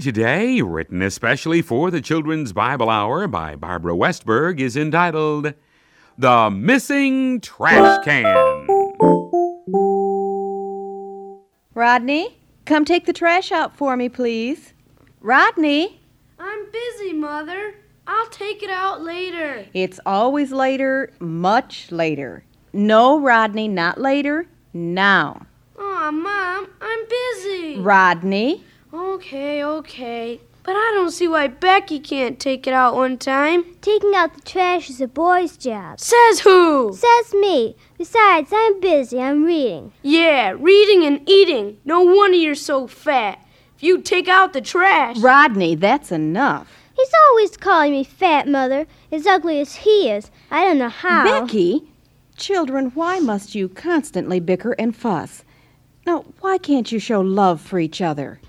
story 0.00 0.12
today, 0.12 0.62
written 0.62 1.02
especially 1.02 1.60
for 1.62 1.90
the 1.90 2.00
Children's 2.00 2.52
Bible 2.52 2.88
Hour 2.88 3.26
by 3.28 3.54
Barbara 3.56 3.92
Westberg, 3.94 4.58
is 4.58 4.76
entitled 4.76 5.52
The 6.16 6.50
Missing 6.50 7.40
Trash 7.40 8.04
Can. 8.04 8.24
Rodney, 11.74 12.38
come 12.64 12.84
take 12.84 13.04
the 13.06 13.12
trash 13.12 13.52
out 13.52 13.76
for 13.76 13.96
me, 13.96 14.08
please. 14.08 14.72
Rodney, 15.20 16.00
I'm 16.38 16.70
busy, 16.70 17.12
Mother. 17.12 17.74
I'll 18.06 18.28
take 18.28 18.62
it 18.62 18.70
out 18.70 19.02
later. 19.02 19.66
it's 19.74 20.00
always 20.06 20.50
later, 20.50 21.12
much 21.20 21.92
later. 21.92 22.44
No, 22.72 23.20
Rodney, 23.20 23.68
not 23.68 24.00
later, 24.00 24.46
now. 24.72 25.46
Aw, 25.78 26.10
Mom, 26.10 26.68
I'm 26.80 26.98
busy. 27.08 27.80
Rodney, 27.80 28.64
Okay, 28.92 29.62
okay. 29.62 30.40
But 30.62 30.72
I 30.72 30.92
don't 30.94 31.12
see 31.12 31.28
why 31.28 31.46
Becky 31.46 32.00
can't 32.00 32.38
take 32.38 32.66
it 32.66 32.74
out 32.74 32.94
one 32.94 33.18
time. 33.18 33.64
Taking 33.80 34.14
out 34.14 34.34
the 34.34 34.40
trash 34.40 34.90
is 34.90 35.00
a 35.00 35.06
boy's 35.06 35.56
job. 35.56 36.00
Says 36.00 36.40
who? 36.40 36.92
Says 36.92 37.32
me. 37.34 37.76
Besides, 37.96 38.50
I'm 38.52 38.80
busy. 38.80 39.20
I'm 39.20 39.44
reading. 39.44 39.92
Yeah, 40.02 40.54
reading 40.58 41.04
and 41.04 41.26
eating. 41.28 41.78
No 41.84 42.00
wonder 42.02 42.36
you're 42.36 42.54
so 42.54 42.86
fat. 42.86 43.46
If 43.76 43.84
you 43.84 44.02
take 44.02 44.28
out 44.28 44.52
the 44.52 44.60
trash. 44.60 45.18
Rodney, 45.18 45.76
that's 45.76 46.12
enough. 46.12 46.70
He's 46.94 47.12
always 47.28 47.56
calling 47.56 47.92
me 47.92 48.04
fat, 48.04 48.46
Mother. 48.46 48.86
As 49.10 49.26
ugly 49.26 49.60
as 49.60 49.76
he 49.76 50.10
is. 50.10 50.30
I 50.50 50.64
don't 50.64 50.78
know 50.78 50.88
how. 50.90 51.24
Becky, 51.24 51.84
children, 52.36 52.90
why 52.94 53.20
must 53.20 53.54
you 53.54 53.68
constantly 53.68 54.40
bicker 54.40 54.72
and 54.72 54.94
fuss? 54.94 55.44
Now, 56.06 56.24
why 56.40 56.58
can't 56.58 56.90
you 56.90 56.98
show 56.98 57.20
love 57.20 57.60
for 57.60 57.78
each 57.78 58.02
other? 58.02 58.40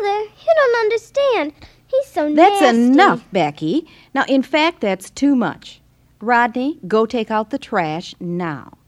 But 0.00 0.06
Mother, 0.06 0.20
you 0.24 0.54
don't 0.54 0.80
understand. 0.80 1.52
He's 1.86 2.06
so 2.06 2.32
That's 2.34 2.60
nasty. 2.60 2.78
enough, 2.78 3.24
Becky. 3.32 3.86
Now, 4.14 4.24
in 4.28 4.42
fact, 4.42 4.80
that's 4.80 5.10
too 5.10 5.34
much. 5.34 5.80
Rodney, 6.20 6.78
go 6.86 7.06
take 7.06 7.30
out 7.30 7.50
the 7.50 7.58
trash 7.58 8.14
now. 8.20 8.78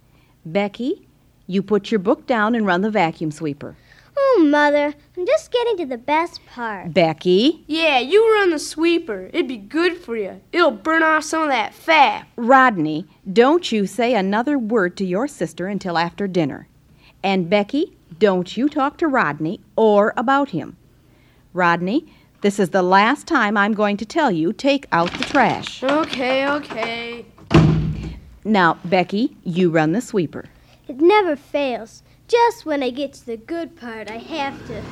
Becky, 0.44 1.06
you 1.46 1.62
put 1.62 1.90
your 1.90 1.98
book 1.98 2.26
down 2.26 2.54
and 2.54 2.66
run 2.66 2.80
the 2.82 2.90
vacuum 2.90 3.30
sweeper. 3.30 3.76
Oh, 4.16 4.46
Mother, 4.48 4.94
I'm 5.16 5.26
just 5.26 5.50
getting 5.50 5.76
to 5.78 5.86
the 5.86 5.98
best 5.98 6.44
part. 6.46 6.92
Becky, 6.94 7.64
Yeah, 7.66 7.98
you 7.98 8.32
run 8.34 8.50
the 8.50 8.58
sweeper. 8.58 9.30
It'd 9.32 9.48
be 9.48 9.56
good 9.56 9.96
for 9.96 10.16
you. 10.16 10.40
It'll 10.52 10.70
burn 10.70 11.02
off 11.02 11.24
some 11.24 11.42
of 11.42 11.48
that 11.48 11.74
fat. 11.74 12.26
Rodney, 12.36 13.06
don't 13.30 13.70
you 13.72 13.86
say 13.86 14.14
another 14.14 14.58
word 14.58 14.96
to 14.98 15.04
your 15.04 15.26
sister 15.28 15.66
until 15.66 15.98
after 15.98 16.26
dinner. 16.28 16.68
And 17.22 17.50
Becky, 17.50 17.96
don't 18.18 18.56
you 18.56 18.68
talk 18.68 18.98
to 18.98 19.08
Rodney 19.08 19.60
or 19.76 20.12
about 20.16 20.50
him. 20.50 20.76
Rodney, 21.55 22.07
this 22.40 22.59
is 22.59 22.70
the 22.70 22.82
last 22.82 23.26
time 23.26 23.57
I'm 23.57 23.74
going 23.74 23.96
to 23.98 24.07
tell 24.07 24.30
you 24.30 24.53
take 24.53 24.86
out 24.90 25.12
the 25.12 25.24
trash. 25.24 25.82
Okay, 25.82 26.48
okay. 26.48 27.26
Now, 28.44 28.78
Becky, 28.84 29.36
you 29.44 29.70
run 29.70 29.92
the 29.92 30.00
sweeper. 30.00 30.46
It 30.88 31.00
never 31.00 31.36
fails. 31.36 32.03
Just 32.26 32.64
when 32.64 32.82
I 32.82 32.90
get 32.90 33.12
to 33.14 33.26
the 33.26 33.36
good 33.36 33.76
part, 33.76 34.11
I 34.11 34.16
have 34.16 34.66
to. 34.66 34.82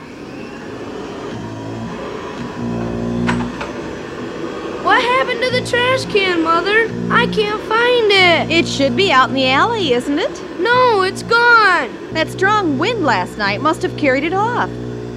What 4.84 5.02
happened 5.02 5.42
to 5.42 5.50
the 5.50 5.66
trash 5.66 6.04
can, 6.06 6.42
Mother? 6.42 6.90
I 7.10 7.26
can't 7.26 7.60
find 7.62 8.12
it. 8.12 8.50
It 8.50 8.68
should 8.68 8.96
be 8.96 9.10
out 9.10 9.30
in 9.30 9.34
the 9.34 9.48
alley, 9.48 9.92
isn't 9.92 10.18
it? 10.18 10.60
No, 10.60 11.02
it's 11.02 11.22
gone. 11.22 12.12
That 12.12 12.28
strong 12.28 12.78
wind 12.78 13.04
last 13.04 13.38
night 13.38 13.60
must 13.62 13.82
have 13.82 13.96
carried 13.96 14.24
it 14.24 14.34
off. 14.34 14.70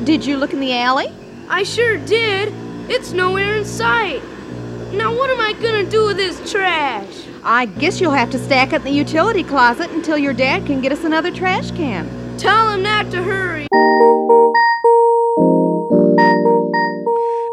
Did 0.04 0.26
you 0.26 0.38
look 0.38 0.54
in 0.54 0.60
the 0.60 0.76
alley? 0.76 1.14
I 1.54 1.62
sure 1.62 2.00
did. 2.00 2.52
It's 2.90 3.12
nowhere 3.12 3.58
in 3.58 3.64
sight. 3.64 4.24
Now, 4.92 5.16
what 5.16 5.30
am 5.30 5.40
I 5.40 5.54
gonna 5.54 5.88
do 5.88 6.08
with 6.08 6.18
this 6.18 6.52
trash? 6.52 7.28
I 7.44 7.68
guess 7.68 8.02
you'll 8.02 8.10
have 8.10 8.32
to 8.32 8.40
stack 8.40 8.74
it 8.74 8.78
in 8.78 8.84
the 8.86 8.90
utility 8.90 9.44
closet 9.44 9.92
until 9.92 10.18
your 10.18 10.34
dad 10.34 10.66
can 10.66 10.82
get 10.82 10.92
us 10.92 11.04
another 11.04 11.30
trash 11.30 11.70
can. 11.70 12.10
Tell 12.40 12.72
him 12.72 12.82
not 12.82 13.12
to 13.12 13.22
hurry. 13.22 13.68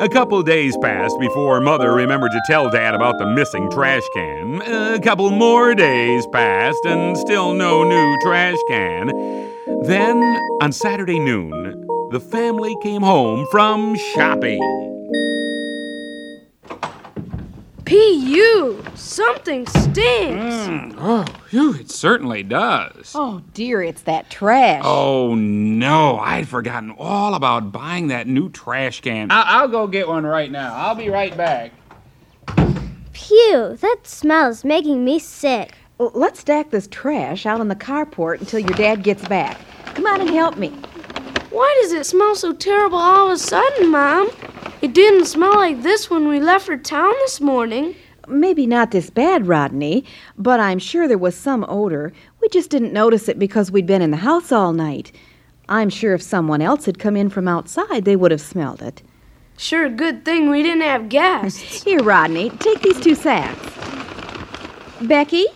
A 0.01 0.09
couple 0.09 0.43
days 0.43 0.79
passed 0.79 1.21
before 1.21 1.61
Mother 1.61 1.93
remembered 1.93 2.33
to 2.33 2.41
tell 2.47 2.71
Dad 2.71 2.95
about 2.95 3.19
the 3.19 3.27
missing 3.27 3.71
trash 3.71 4.03
can. 4.15 4.63
A 4.95 4.99
couple 4.99 5.31
more 5.31 5.75
days 5.75 6.27
passed 6.33 6.87
and 6.87 7.19
still 7.19 7.53
no 7.53 7.85
new 7.85 8.19
trash 8.23 8.57
can. 8.67 9.09
Then, 9.83 10.23
on 10.63 10.73
Saturday 10.73 11.19
noon, 11.19 11.87
the 12.11 12.21
family 12.21 12.75
came 12.83 13.03
home 13.03 13.47
from 13.51 13.97
shopping. 14.15 14.61
P.U. 17.85 18.85
Something 18.95 19.67
stinks. 19.67 20.67
Hmm. 20.67 20.93
Oh, 20.99 21.25
phew, 21.49 21.75
it 21.75 21.91
certainly 21.91 22.43
does. 22.45 23.13
Oh 23.17 23.43
dear, 23.53 23.83
it's 23.83 24.03
that 24.03 24.31
trash. 24.31 24.83
Oh 24.85 25.35
no, 25.35 26.19
I'd 26.19 26.47
forgotten 26.47 26.93
all 26.99 27.35
about 27.35 27.73
buying 27.73 28.09
that 28.09 28.29
new 28.29 28.49
trash 28.51 29.01
can. 29.01 29.31
I- 29.33 29.43
I'll 29.61 29.69
go 29.69 29.87
get 29.89 30.07
one 30.07 30.25
right 30.25 30.51
now. 30.51 30.75
I'll 30.75 30.95
be 30.95 31.09
right 31.09 31.37
back. 31.37 31.73
Phew, 33.13 33.77
that 33.81 33.99
smell 34.05 34.51
is 34.51 34.65
making 34.65 35.05
me 35.05 35.19
sick. 35.19 35.73
Well, 35.99 36.13
let's 36.15 36.41
stack 36.41 36.71
this 36.71 36.87
trash 36.89 37.45
out 37.45 37.61
on 37.61 37.69
the 37.69 37.77
carport 37.77 38.41
until 38.41 38.61
your 38.61 38.71
dad 38.77 39.03
gets 39.03 39.27
back. 39.27 39.59
Come 39.95 40.07
on 40.07 40.21
and 40.21 40.31
help 40.31 40.57
me. 40.57 40.73
Why 41.51 41.81
does 41.83 41.93
it 41.93 42.07
smell 42.07 42.37
so 42.37 42.53
terrible 42.53 42.99
all 42.99 43.27
of 43.27 43.33
a 43.33 43.39
sudden, 43.39 43.91
Mom? 43.91 44.31
It 44.83 44.95
didn't 44.95 45.27
smell 45.27 45.57
like 45.57 45.83
this 45.83 46.09
when 46.09 46.29
we 46.29 46.39
left 46.39 46.67
for 46.67 46.77
town 46.77 47.13
this 47.23 47.41
morning. 47.41 47.97
Maybe 48.29 48.67
not 48.67 48.93
this 48.93 49.11
bad, 49.11 49.49
Rodney, 49.49 50.05
but 50.39 50.61
I'm 50.61 50.79
sure 50.79 51.09
there 51.09 51.19
was 51.19 51.35
some 51.35 51.67
odor. 51.69 52.13
We 52.41 52.49
just 52.51 52.71
didn't 52.71 52.93
notice 52.93 53.29
it 53.29 53.39
because 53.39 53.73
we'd 53.73 53.87
been 53.87 54.01
in 54.01 54.13
the 54.13 54.17
house 54.19 54.53
all 54.53 54.73
night. 54.73 55.11
I'm 55.69 55.91
sure 55.91 56.15
if 56.15 56.23
someone 56.23 56.63
else 56.63 56.85
had 56.85 57.01
come 57.01 57.17
in 57.17 57.31
from 57.31 57.49
outside, 57.49 58.05
they 58.05 58.15
would 58.15 58.31
have 58.31 58.41
smelled 58.41 58.81
it. 58.81 59.03
Sure, 59.57 59.89
good 59.89 60.25
thing 60.25 60.51
we 60.51 60.63
didn't 60.63 60.83
have 60.83 61.09
guests. 61.09 61.83
Here, 61.85 62.03
Rodney, 62.03 62.51
take 62.51 62.81
these 62.81 63.01
two 63.01 63.17
sacks. 63.17 63.59
Becky? 65.03 65.47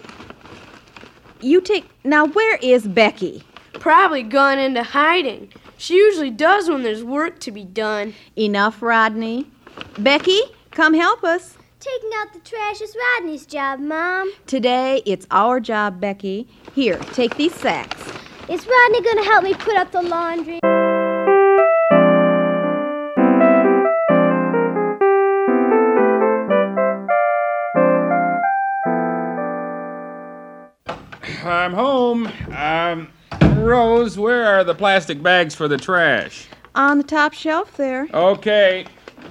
You 1.40 1.61
take. 1.61 1.84
Now, 2.03 2.26
where 2.26 2.57
is 2.57 2.88
Becky? 2.88 3.45
Probably 3.74 4.24
gone 4.24 4.59
into 4.59 4.82
hiding. 4.82 5.53
She 5.85 5.97
usually 5.97 6.30
does 6.30 6.70
when 6.70 6.82
there's 6.82 7.05
work 7.05 7.41
to 7.41 7.51
be 7.51 7.62
done. 7.62 8.14
Enough, 8.37 8.80
Rodney. 8.80 9.51
Becky, 9.99 10.41
come 10.70 10.95
help 10.95 11.22
us. 11.22 11.59
Taking 11.78 12.09
out 12.16 12.32
the 12.32 12.39
trash 12.39 12.80
is 12.80 12.97
Rodney's 12.97 13.45
job, 13.45 13.80
Mom. 13.80 14.32
Today, 14.47 15.03
it's 15.05 15.26
our 15.30 15.61
job, 15.61 16.01
Becky. 16.01 16.49
Here, 16.74 16.97
take 17.12 17.37
these 17.37 17.55
sacks. 17.55 18.01
Is 18.49 18.66
Rodney 18.66 19.03
going 19.03 19.18
to 19.18 19.24
help 19.24 19.45
me 19.45 19.53
put 19.53 19.76
up 19.76 19.93
the 19.93 20.01
laundry? 20.01 20.59
I'm 31.45 31.74
home. 31.74 32.26
Um, 32.57 33.09
Rose, 33.43 34.18
where 34.18 34.45
are 34.47 34.64
the 34.64 34.74
plastic 34.74 35.22
bags 35.22 35.55
for 35.55 35.68
the 35.68 35.76
trash? 35.76 36.47
On 36.74 36.99
the 36.99 37.05
top 37.05 37.32
shelf 37.32 37.76
there. 37.76 38.09
Okay. 38.12 38.87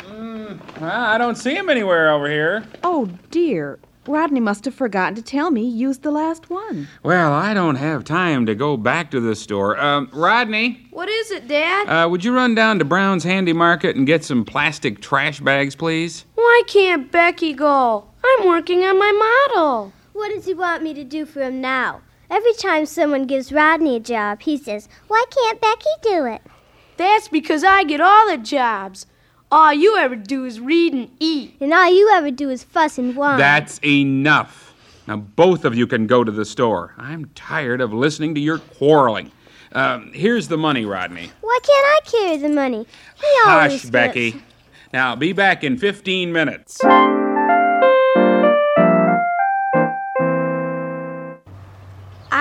Mm, 0.08 0.60
well, 0.80 0.92
I 1.06 1.18
don't 1.18 1.36
see 1.36 1.54
them 1.54 1.70
anywhere 1.70 2.12
over 2.12 2.30
here. 2.30 2.64
Oh, 2.84 3.10
dear. 3.32 3.80
Rodney 4.06 4.42
must 4.42 4.66
have 4.66 4.76
forgotten 4.76 5.16
to 5.16 5.22
tell 5.22 5.50
me 5.50 5.62
you 5.66 5.88
used 5.88 6.04
the 6.04 6.12
last 6.12 6.50
one. 6.50 6.90
Well, 7.04 7.32
I 7.32 7.54
don't 7.54 7.76
have 7.76 8.04
time 8.04 8.46
to 8.48 8.56
go 8.56 8.76
back 8.76 9.12
to 9.12 9.22
the 9.22 9.34
store. 9.36 9.80
Um, 9.80 10.10
Rodney, 10.12 10.88
What 10.92 11.08
is 11.08 11.32
it, 11.32 11.48
Dad? 11.48 11.88
uh, 11.88 12.10
would 12.10 12.24
you 12.26 12.34
run 12.36 12.54
down 12.54 12.80
to 12.80 12.86
Brown's 12.86 13.24
Handy 13.24 13.54
Market 13.54 13.96
and 13.96 14.06
get 14.06 14.26
some 14.26 14.44
plastic 14.44 15.00
trash 15.00 15.40
bags, 15.40 15.76
please? 15.76 16.26
Why 16.36 16.64
can't 16.68 17.12
Becky 17.12 17.54
go? 17.54 18.06
I'm 18.26 18.48
working 18.48 18.84
on 18.84 19.00
my 19.00 19.48
model. 19.54 19.94
What 20.12 20.30
does 20.30 20.46
he 20.46 20.54
want 20.54 20.84
me 20.84 20.94
to 20.96 21.04
do 21.06 21.26
for 21.26 21.42
him 21.42 21.62
now? 21.62 22.02
Every 22.34 22.54
time 22.54 22.88
someone 22.88 23.28
gives 23.28 23.54
Rodney 23.54 23.96
a 23.98 24.00
job, 24.00 24.42
he 24.42 24.58
says, 24.58 24.90
Why 25.08 25.24
can't 25.30 25.62
Becky 25.62 25.86
do 26.02 26.26
it? 26.26 26.42
That's 26.98 27.28
because 27.28 27.64
I 27.64 27.84
get 27.84 28.02
all 28.02 28.28
the 28.28 28.40
jobs. 28.40 29.06
All 29.52 29.72
you 29.72 29.98
ever 29.98 30.16
do 30.16 30.44
is 30.44 30.60
read 30.60 30.94
and 30.94 31.12
eat. 31.20 31.56
And 31.62 31.72
all 31.72 31.94
you 31.94 32.10
ever 32.12 32.32
do 32.32 32.50
is 32.50 32.64
fuss 32.64 32.98
and 32.98 33.16
whine. 33.16 33.38
That's 33.38 33.80
enough. 33.86 34.74
Now, 35.08 35.18
both 35.18 35.64
of 35.64 35.76
you 35.76 35.86
can 35.86 36.08
go 36.08 36.24
to 36.24 36.32
the 36.32 36.44
store. 36.44 36.96
I'm 36.98 37.26
tired 37.36 37.82
of 37.82 37.94
listening 37.94 38.34
to 38.34 38.42
your 38.42 38.58
quarreling. 38.58 39.32
Um, 39.74 40.12
here's 40.12 40.48
the 40.48 40.58
money, 40.58 40.86
Rodney. 40.86 41.30
Why 41.42 41.60
can't 41.62 41.86
I 41.86 42.00
carry 42.04 42.38
the 42.38 42.50
money? 42.50 42.88
He 43.16 43.28
always 43.46 43.74
Hush, 43.74 43.82
gets- 43.82 43.90
Becky. 43.92 44.42
Now, 44.92 45.16
be 45.16 45.34
back 45.34 45.64
in 45.64 45.78
15 45.78 46.34
minutes. 46.34 46.80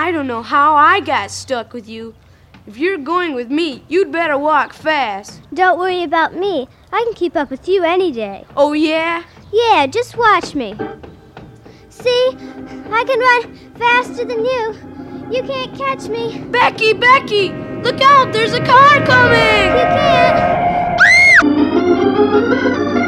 I 0.03 0.11
don't 0.11 0.27
know 0.27 0.43
how 0.43 0.75
I 0.75 0.99
got 0.99 1.31
stuck 1.31 1.71
with 1.71 1.87
you. 1.87 2.13
If 2.67 2.75
you're 2.77 2.97
going 2.97 3.35
with 3.35 3.49
me, 3.49 3.85
you'd 3.87 4.11
better 4.11 4.37
walk 4.37 4.73
fast. 4.73 5.39
Don't 5.53 5.79
worry 5.79 6.03
about 6.03 6.35
me. 6.35 6.67
I 6.91 7.05
can 7.05 7.13
keep 7.13 7.37
up 7.37 7.49
with 7.49 7.69
you 7.69 7.85
any 7.85 8.11
day. 8.11 8.43
Oh, 8.57 8.73
yeah? 8.73 9.23
Yeah, 9.53 9.87
just 9.87 10.17
watch 10.17 10.55
me. 10.55 10.75
See? 11.87 12.31
I 12.91 13.05
can 13.07 13.17
run 13.17 13.57
faster 13.75 14.25
than 14.25 14.43
you. 14.43 14.75
You 15.31 15.41
can't 15.41 15.73
catch 15.77 16.09
me. 16.09 16.39
Becky, 16.51 16.91
Becky! 16.91 17.53
Look 17.81 18.01
out! 18.01 18.33
There's 18.33 18.51
a 18.51 18.65
car 18.65 19.05
coming! 19.05 19.71
You 19.71 19.87
can't. 19.95 20.99
Ah! 22.19 23.02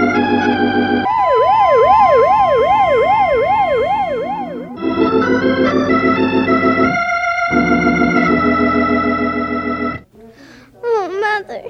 Oh, 10.84 11.20
Mother. 11.22 11.64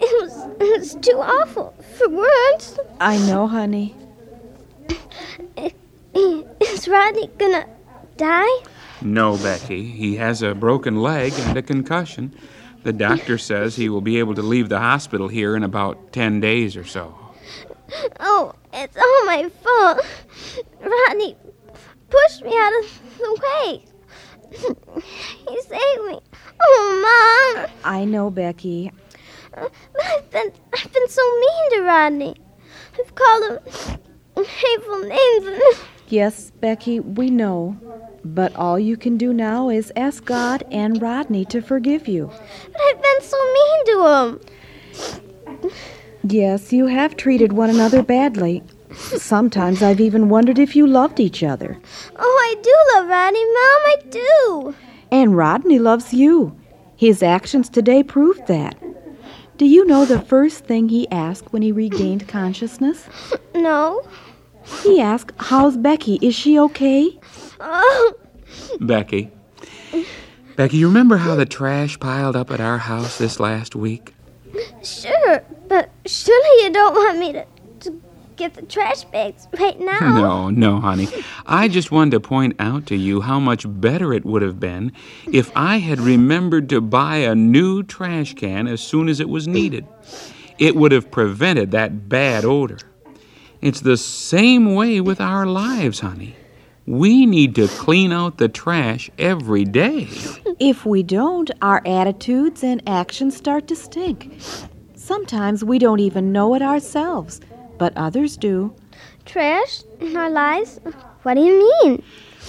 It 0.00 0.22
was, 0.22 0.46
it 0.60 0.78
was 0.78 0.94
too 0.96 1.18
awful 1.18 1.74
for 1.96 2.08
words. 2.08 2.78
I 3.00 3.18
know, 3.26 3.46
honey. 3.46 3.94
Is 6.60 6.88
Rodney 6.88 7.28
gonna 7.38 7.66
die? 8.16 8.62
No, 9.02 9.36
Becky. 9.36 9.84
He 9.84 10.16
has 10.16 10.42
a 10.42 10.54
broken 10.54 11.00
leg 11.02 11.32
and 11.36 11.56
a 11.56 11.62
concussion. 11.62 12.34
The 12.82 12.92
doctor 12.92 13.38
says 13.38 13.76
he 13.76 13.88
will 13.88 14.00
be 14.00 14.18
able 14.18 14.34
to 14.34 14.42
leave 14.42 14.68
the 14.68 14.78
hospital 14.78 15.28
here 15.28 15.56
in 15.56 15.62
about 15.62 16.12
10 16.12 16.40
days 16.40 16.76
or 16.76 16.84
so. 16.84 17.14
Oh, 18.20 18.54
it's 18.72 18.96
all 18.96 19.24
my 19.26 19.48
fault. 19.62 20.04
Rodney 20.80 21.36
pushed 22.10 22.44
me 22.44 22.52
out 22.56 22.72
of 22.82 23.00
the 23.18 23.40
way. 23.42 23.84
He 24.50 25.60
saved 25.62 26.04
me. 26.06 26.20
Oh, 26.60 27.54
Mom. 27.56 27.66
I 27.84 28.04
know, 28.04 28.30
Becky. 28.30 28.92
But 29.52 29.72
I've 30.04 30.30
been, 30.30 30.52
I've 30.74 30.92
been 30.92 31.08
so 31.08 31.22
mean 31.40 31.70
to 31.72 31.82
Rodney. 31.82 32.36
I've 32.98 33.14
called 33.14 33.60
him 34.36 34.44
hateful 34.44 35.00
names. 35.00 35.78
Yes, 36.08 36.52
Becky, 36.60 37.00
we 37.00 37.28
know. 37.30 37.76
But 38.24 38.54
all 38.56 38.78
you 38.78 38.96
can 38.96 39.16
do 39.16 39.32
now 39.32 39.68
is 39.68 39.92
ask 39.94 40.24
God 40.24 40.64
and 40.70 41.00
Rodney 41.02 41.44
to 41.46 41.60
forgive 41.60 42.08
you. 42.08 42.30
but 42.72 42.80
I've 42.80 43.02
been 43.02 43.20
so 43.22 43.36
mean 43.52 43.86
to 43.86 44.06
him. 45.60 45.70
Yes, 46.24 46.72
you 46.72 46.86
have 46.86 47.16
treated 47.16 47.52
one 47.52 47.70
another 47.70 48.02
badly. 48.02 48.62
Sometimes 48.98 49.82
I've 49.82 50.00
even 50.00 50.28
wondered 50.28 50.58
if 50.58 50.74
you 50.76 50.86
loved 50.86 51.20
each 51.20 51.42
other. 51.42 51.78
Oh, 52.16 52.56
I 52.56 52.60
do 52.62 52.76
love 52.94 53.08
Rodney, 53.08 53.44
Mom. 53.44 53.54
I 53.86 53.96
do. 54.10 54.74
And 55.10 55.36
Rodney 55.36 55.78
loves 55.78 56.12
you. 56.12 56.58
His 56.96 57.22
actions 57.22 57.68
today 57.68 58.02
proved 58.02 58.46
that. 58.48 58.76
Do 59.56 59.66
you 59.66 59.84
know 59.86 60.04
the 60.04 60.20
first 60.20 60.64
thing 60.64 60.88
he 60.88 61.08
asked 61.10 61.52
when 61.52 61.62
he 61.62 61.72
regained 61.72 62.28
consciousness? 62.36 63.08
No. 63.54 64.02
He 64.82 65.00
asked, 65.00 65.32
How's 65.38 65.76
Becky? 65.76 66.18
Is 66.20 66.34
she 66.34 66.58
okay? 66.58 67.18
Oh, 67.60 68.14
Becky. 68.80 69.30
Becky, 70.56 70.76
you 70.76 70.88
remember 70.88 71.16
how 71.16 71.34
the 71.34 71.46
trash 71.46 71.98
piled 71.98 72.36
up 72.36 72.50
at 72.50 72.60
our 72.60 72.78
house 72.78 73.18
this 73.18 73.38
last 73.40 73.74
week? 73.74 74.14
sure. 74.82 75.44
But 75.68 75.90
surely 76.06 76.64
you 76.64 76.70
don't 76.72 76.94
want 76.94 77.18
me 77.18 77.32
to, 77.32 77.44
to 77.44 77.57
get 78.38 78.54
the 78.54 78.62
trash 78.62 79.04
bags 79.04 79.46
right 79.58 79.78
now. 79.78 79.98
No, 80.18 80.50
no, 80.50 80.80
honey. 80.80 81.08
I 81.46 81.68
just 81.68 81.90
wanted 81.90 82.12
to 82.12 82.20
point 82.20 82.56
out 82.58 82.86
to 82.86 82.96
you 82.96 83.20
how 83.20 83.38
much 83.38 83.64
better 83.66 84.12
it 84.12 84.24
would 84.24 84.42
have 84.42 84.58
been 84.58 84.92
if 85.32 85.50
I 85.54 85.78
had 85.78 86.00
remembered 86.00 86.68
to 86.70 86.80
buy 86.80 87.16
a 87.16 87.34
new 87.34 87.82
trash 87.82 88.34
can 88.34 88.66
as 88.66 88.80
soon 88.80 89.08
as 89.08 89.20
it 89.20 89.28
was 89.28 89.46
needed. 89.46 89.86
It 90.58 90.76
would 90.76 90.92
have 90.92 91.10
prevented 91.10 91.70
that 91.72 92.08
bad 92.08 92.44
odor. 92.44 92.78
It's 93.60 93.80
the 93.80 93.96
same 93.96 94.74
way 94.74 95.00
with 95.00 95.20
our 95.20 95.46
lives, 95.46 96.00
honey. 96.00 96.36
We 96.86 97.26
need 97.26 97.54
to 97.56 97.68
clean 97.68 98.12
out 98.12 98.38
the 98.38 98.48
trash 98.48 99.10
every 99.18 99.64
day. 99.64 100.08
If 100.58 100.86
we 100.86 101.02
don't, 101.02 101.50
our 101.60 101.82
attitudes 101.86 102.64
and 102.64 102.82
actions 102.88 103.36
start 103.36 103.66
to 103.68 103.76
stink. 103.76 104.38
Sometimes 104.94 105.62
we 105.62 105.78
don't 105.78 106.00
even 106.00 106.32
know 106.32 106.54
it 106.54 106.62
ourselves, 106.62 107.40
but 107.78 107.96
others 107.96 108.36
do. 108.36 108.74
Trash 109.24 109.82
in 110.00 110.16
our 110.16 110.30
lives? 110.30 110.80
What 111.22 111.34
do 111.34 111.40
you 111.40 111.58
mean? 111.82 112.02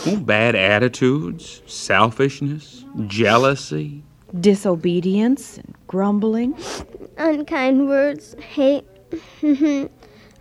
Oh, 0.05 0.17
bad 0.17 0.55
attitudes, 0.55 1.61
selfishness, 1.65 2.85
jealousy. 3.07 4.03
Disobedience 4.39 5.57
and 5.57 5.75
grumbling. 5.87 6.55
Unkind 7.17 7.89
words, 7.89 8.35
hate. 8.35 8.85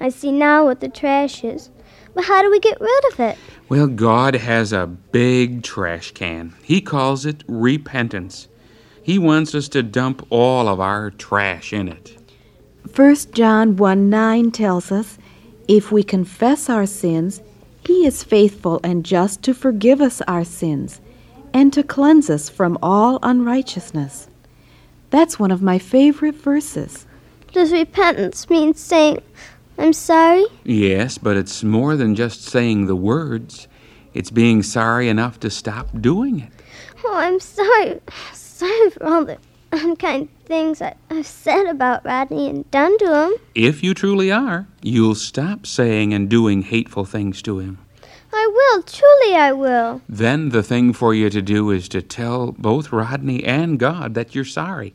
I 0.01 0.11
see 0.11 0.31
now 0.31 0.65
what 0.65 0.81
the 0.81 0.89
trash 0.89 1.43
is. 1.43 1.71
But 2.15 2.25
how 2.25 2.43
do 2.43 2.51
we 2.51 2.61
get 2.61 2.81
rid 2.81 3.13
of 3.13 3.21
it? 3.21 3.39
Well, 3.69 3.87
God 3.87 4.35
has 4.35 4.73
a 4.73 4.87
big 4.87 5.63
trash 5.63 6.13
can. 6.13 6.55
He 6.63 6.81
calls 6.81 7.27
it 7.27 7.45
repentance. 7.49 8.49
He 9.03 9.19
wants 9.19 9.55
us 9.55 9.69
to 9.69 9.83
dump 9.83 10.27
all 10.31 10.69
of 10.69 10.81
our 10.81 11.11
trash 11.11 11.73
in 11.73 11.89
it. 11.89 12.18
1 12.95 13.17
John 13.33 13.77
1 13.77 14.11
9 14.11 14.51
tells 14.51 14.91
us, 14.91 15.19
If 15.67 15.93
we 15.93 16.03
confess 16.03 16.69
our 16.69 16.87
sins, 16.87 17.41
he 17.87 18.07
is 18.07 18.25
faithful 18.25 18.81
and 18.85 19.05
just 19.05 19.43
to 19.45 19.55
forgive 19.55 20.01
us 20.01 20.21
our 20.23 20.45
sins 20.45 21.01
and 21.55 21.73
to 21.73 21.83
cleanse 21.83 22.29
us 22.29 22.49
from 22.49 22.79
all 22.83 23.19
unrighteousness. 23.23 24.29
That's 25.11 25.39
one 25.39 25.51
of 25.51 25.63
my 25.63 25.79
favorite 25.79 26.35
verses. 26.35 27.07
Does 27.53 27.73
repentance 27.73 28.49
mean 28.51 28.75
saying, 28.75 29.23
I'm 29.79 29.93
sorry? 29.93 30.45
Yes, 30.65 31.19
but 31.19 31.37
it's 31.37 31.65
more 31.65 31.97
than 31.97 32.15
just 32.15 32.43
saying 32.43 32.87
the 32.87 32.97
words. 32.97 33.69
It's 34.13 34.31
being 34.31 34.63
sorry 34.63 35.09
enough 35.09 35.41
to 35.41 35.51
stop 35.51 35.89
doing 36.01 36.41
it. 36.41 36.53
Oh, 37.05 37.15
I'm 37.15 37.41
sorry. 37.41 38.01
Sorry 38.33 38.91
for 38.91 39.07
all 39.07 39.25
the 39.25 39.39
Um, 39.71 39.91
unkind 39.91 40.29
things 40.45 40.81
I, 40.81 40.95
I've 41.11 41.27
said 41.27 41.67
about 41.67 42.05
Rodney 42.05 42.49
and 42.49 42.71
done 42.71 42.97
to 42.99 43.25
him. 43.25 43.33
If 43.55 43.83
you 43.83 43.95
truly 43.95 44.31
are, 44.31 44.67
you'll 44.83 45.15
stop 45.15 45.67
saying 45.67 46.15
and 46.15 46.29
doing 46.29 46.63
hateful 46.63 47.05
things 47.05 47.43
to 47.43 47.59
him. 47.59 47.79
I 48.33 48.47
will, 48.53 48.83
truly 48.83 49.35
I 49.37 49.53
will. 49.53 50.03
Then 50.09 50.51
the 50.51 50.63
thing 50.63 50.93
for 50.93 51.15
you 51.15 51.31
to 51.31 51.43
do 51.43 51.71
is 51.71 51.89
to 51.91 52.03
tell 52.03 52.53
both 52.53 52.93
Rodney 52.93 53.43
and 53.45 53.79
God 53.79 54.15
that 54.15 54.35
you're 54.35 54.45
sorry. 54.45 54.95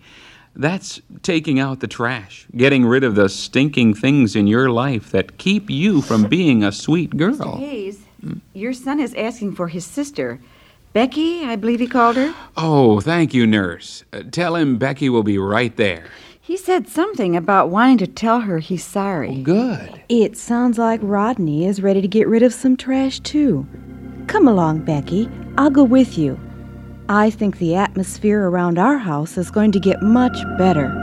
That's 0.56 1.02
taking 1.24 1.60
out 1.60 1.80
the 1.80 1.88
trash, 1.88 2.46
getting 2.56 2.86
rid 2.86 3.04
of 3.04 3.16
the 3.16 3.28
stinking 3.28 3.96
things 3.96 4.36
in 4.36 4.46
your 4.46 4.70
life 4.70 5.10
that 5.12 5.40
keep 5.40 5.70
you 5.70 6.02
from 6.02 6.28
being 6.28 6.64
a 6.64 6.72
sweet 6.72 7.18
girl. 7.18 7.58
Hayes, 7.58 8.06
your 8.54 8.74
son 8.74 9.00
is 9.00 9.16
asking 9.16 9.56
for 9.56 9.68
his 9.68 9.84
sister. 9.84 10.40
Becky, 10.94 11.44
I 11.44 11.56
believe 11.56 11.80
he 11.80 11.88
called 11.88 12.18
her. 12.18 12.36
Oh, 12.56 13.02
thank 13.02 13.34
you, 13.34 13.48
nurse. 13.48 14.04
Uh, 14.14 14.22
tell 14.32 14.56
him 14.56 14.78
Becky 14.78 15.10
will 15.10 15.24
be 15.24 15.40
right 15.40 15.76
there. 15.76 16.06
He 16.40 16.56
said 16.56 16.88
something 16.88 17.36
about 17.36 17.70
wanting 17.70 17.98
to 18.00 18.08
tell 18.08 18.42
her 18.42 18.60
he's 18.60 18.84
sorry. 18.84 19.42
Good. 19.42 20.04
It 20.08 20.38
sounds 20.38 20.78
like 20.78 21.00
Rodney 21.02 21.66
is 21.66 21.82
ready 21.82 22.02
to 22.02 22.08
get 22.08 22.28
rid 22.28 22.44
of 22.44 22.54
some 22.54 22.78
trash, 22.78 23.20
too. 23.22 23.66
Come 24.28 24.48
along, 24.48 24.86
Becky. 24.86 25.30
I'll 25.58 25.72
go 25.72 25.84
with 25.84 26.16
you. 26.18 26.40
I 27.10 27.32
think 27.32 27.58
the 27.58 27.76
atmosphere 27.76 28.48
around 28.48 28.78
our 28.78 29.00
house 29.00 29.38
is 29.38 29.50
going 29.50 29.72
to 29.72 29.80
get 29.80 30.02
much 30.04 30.38
better. 30.58 31.03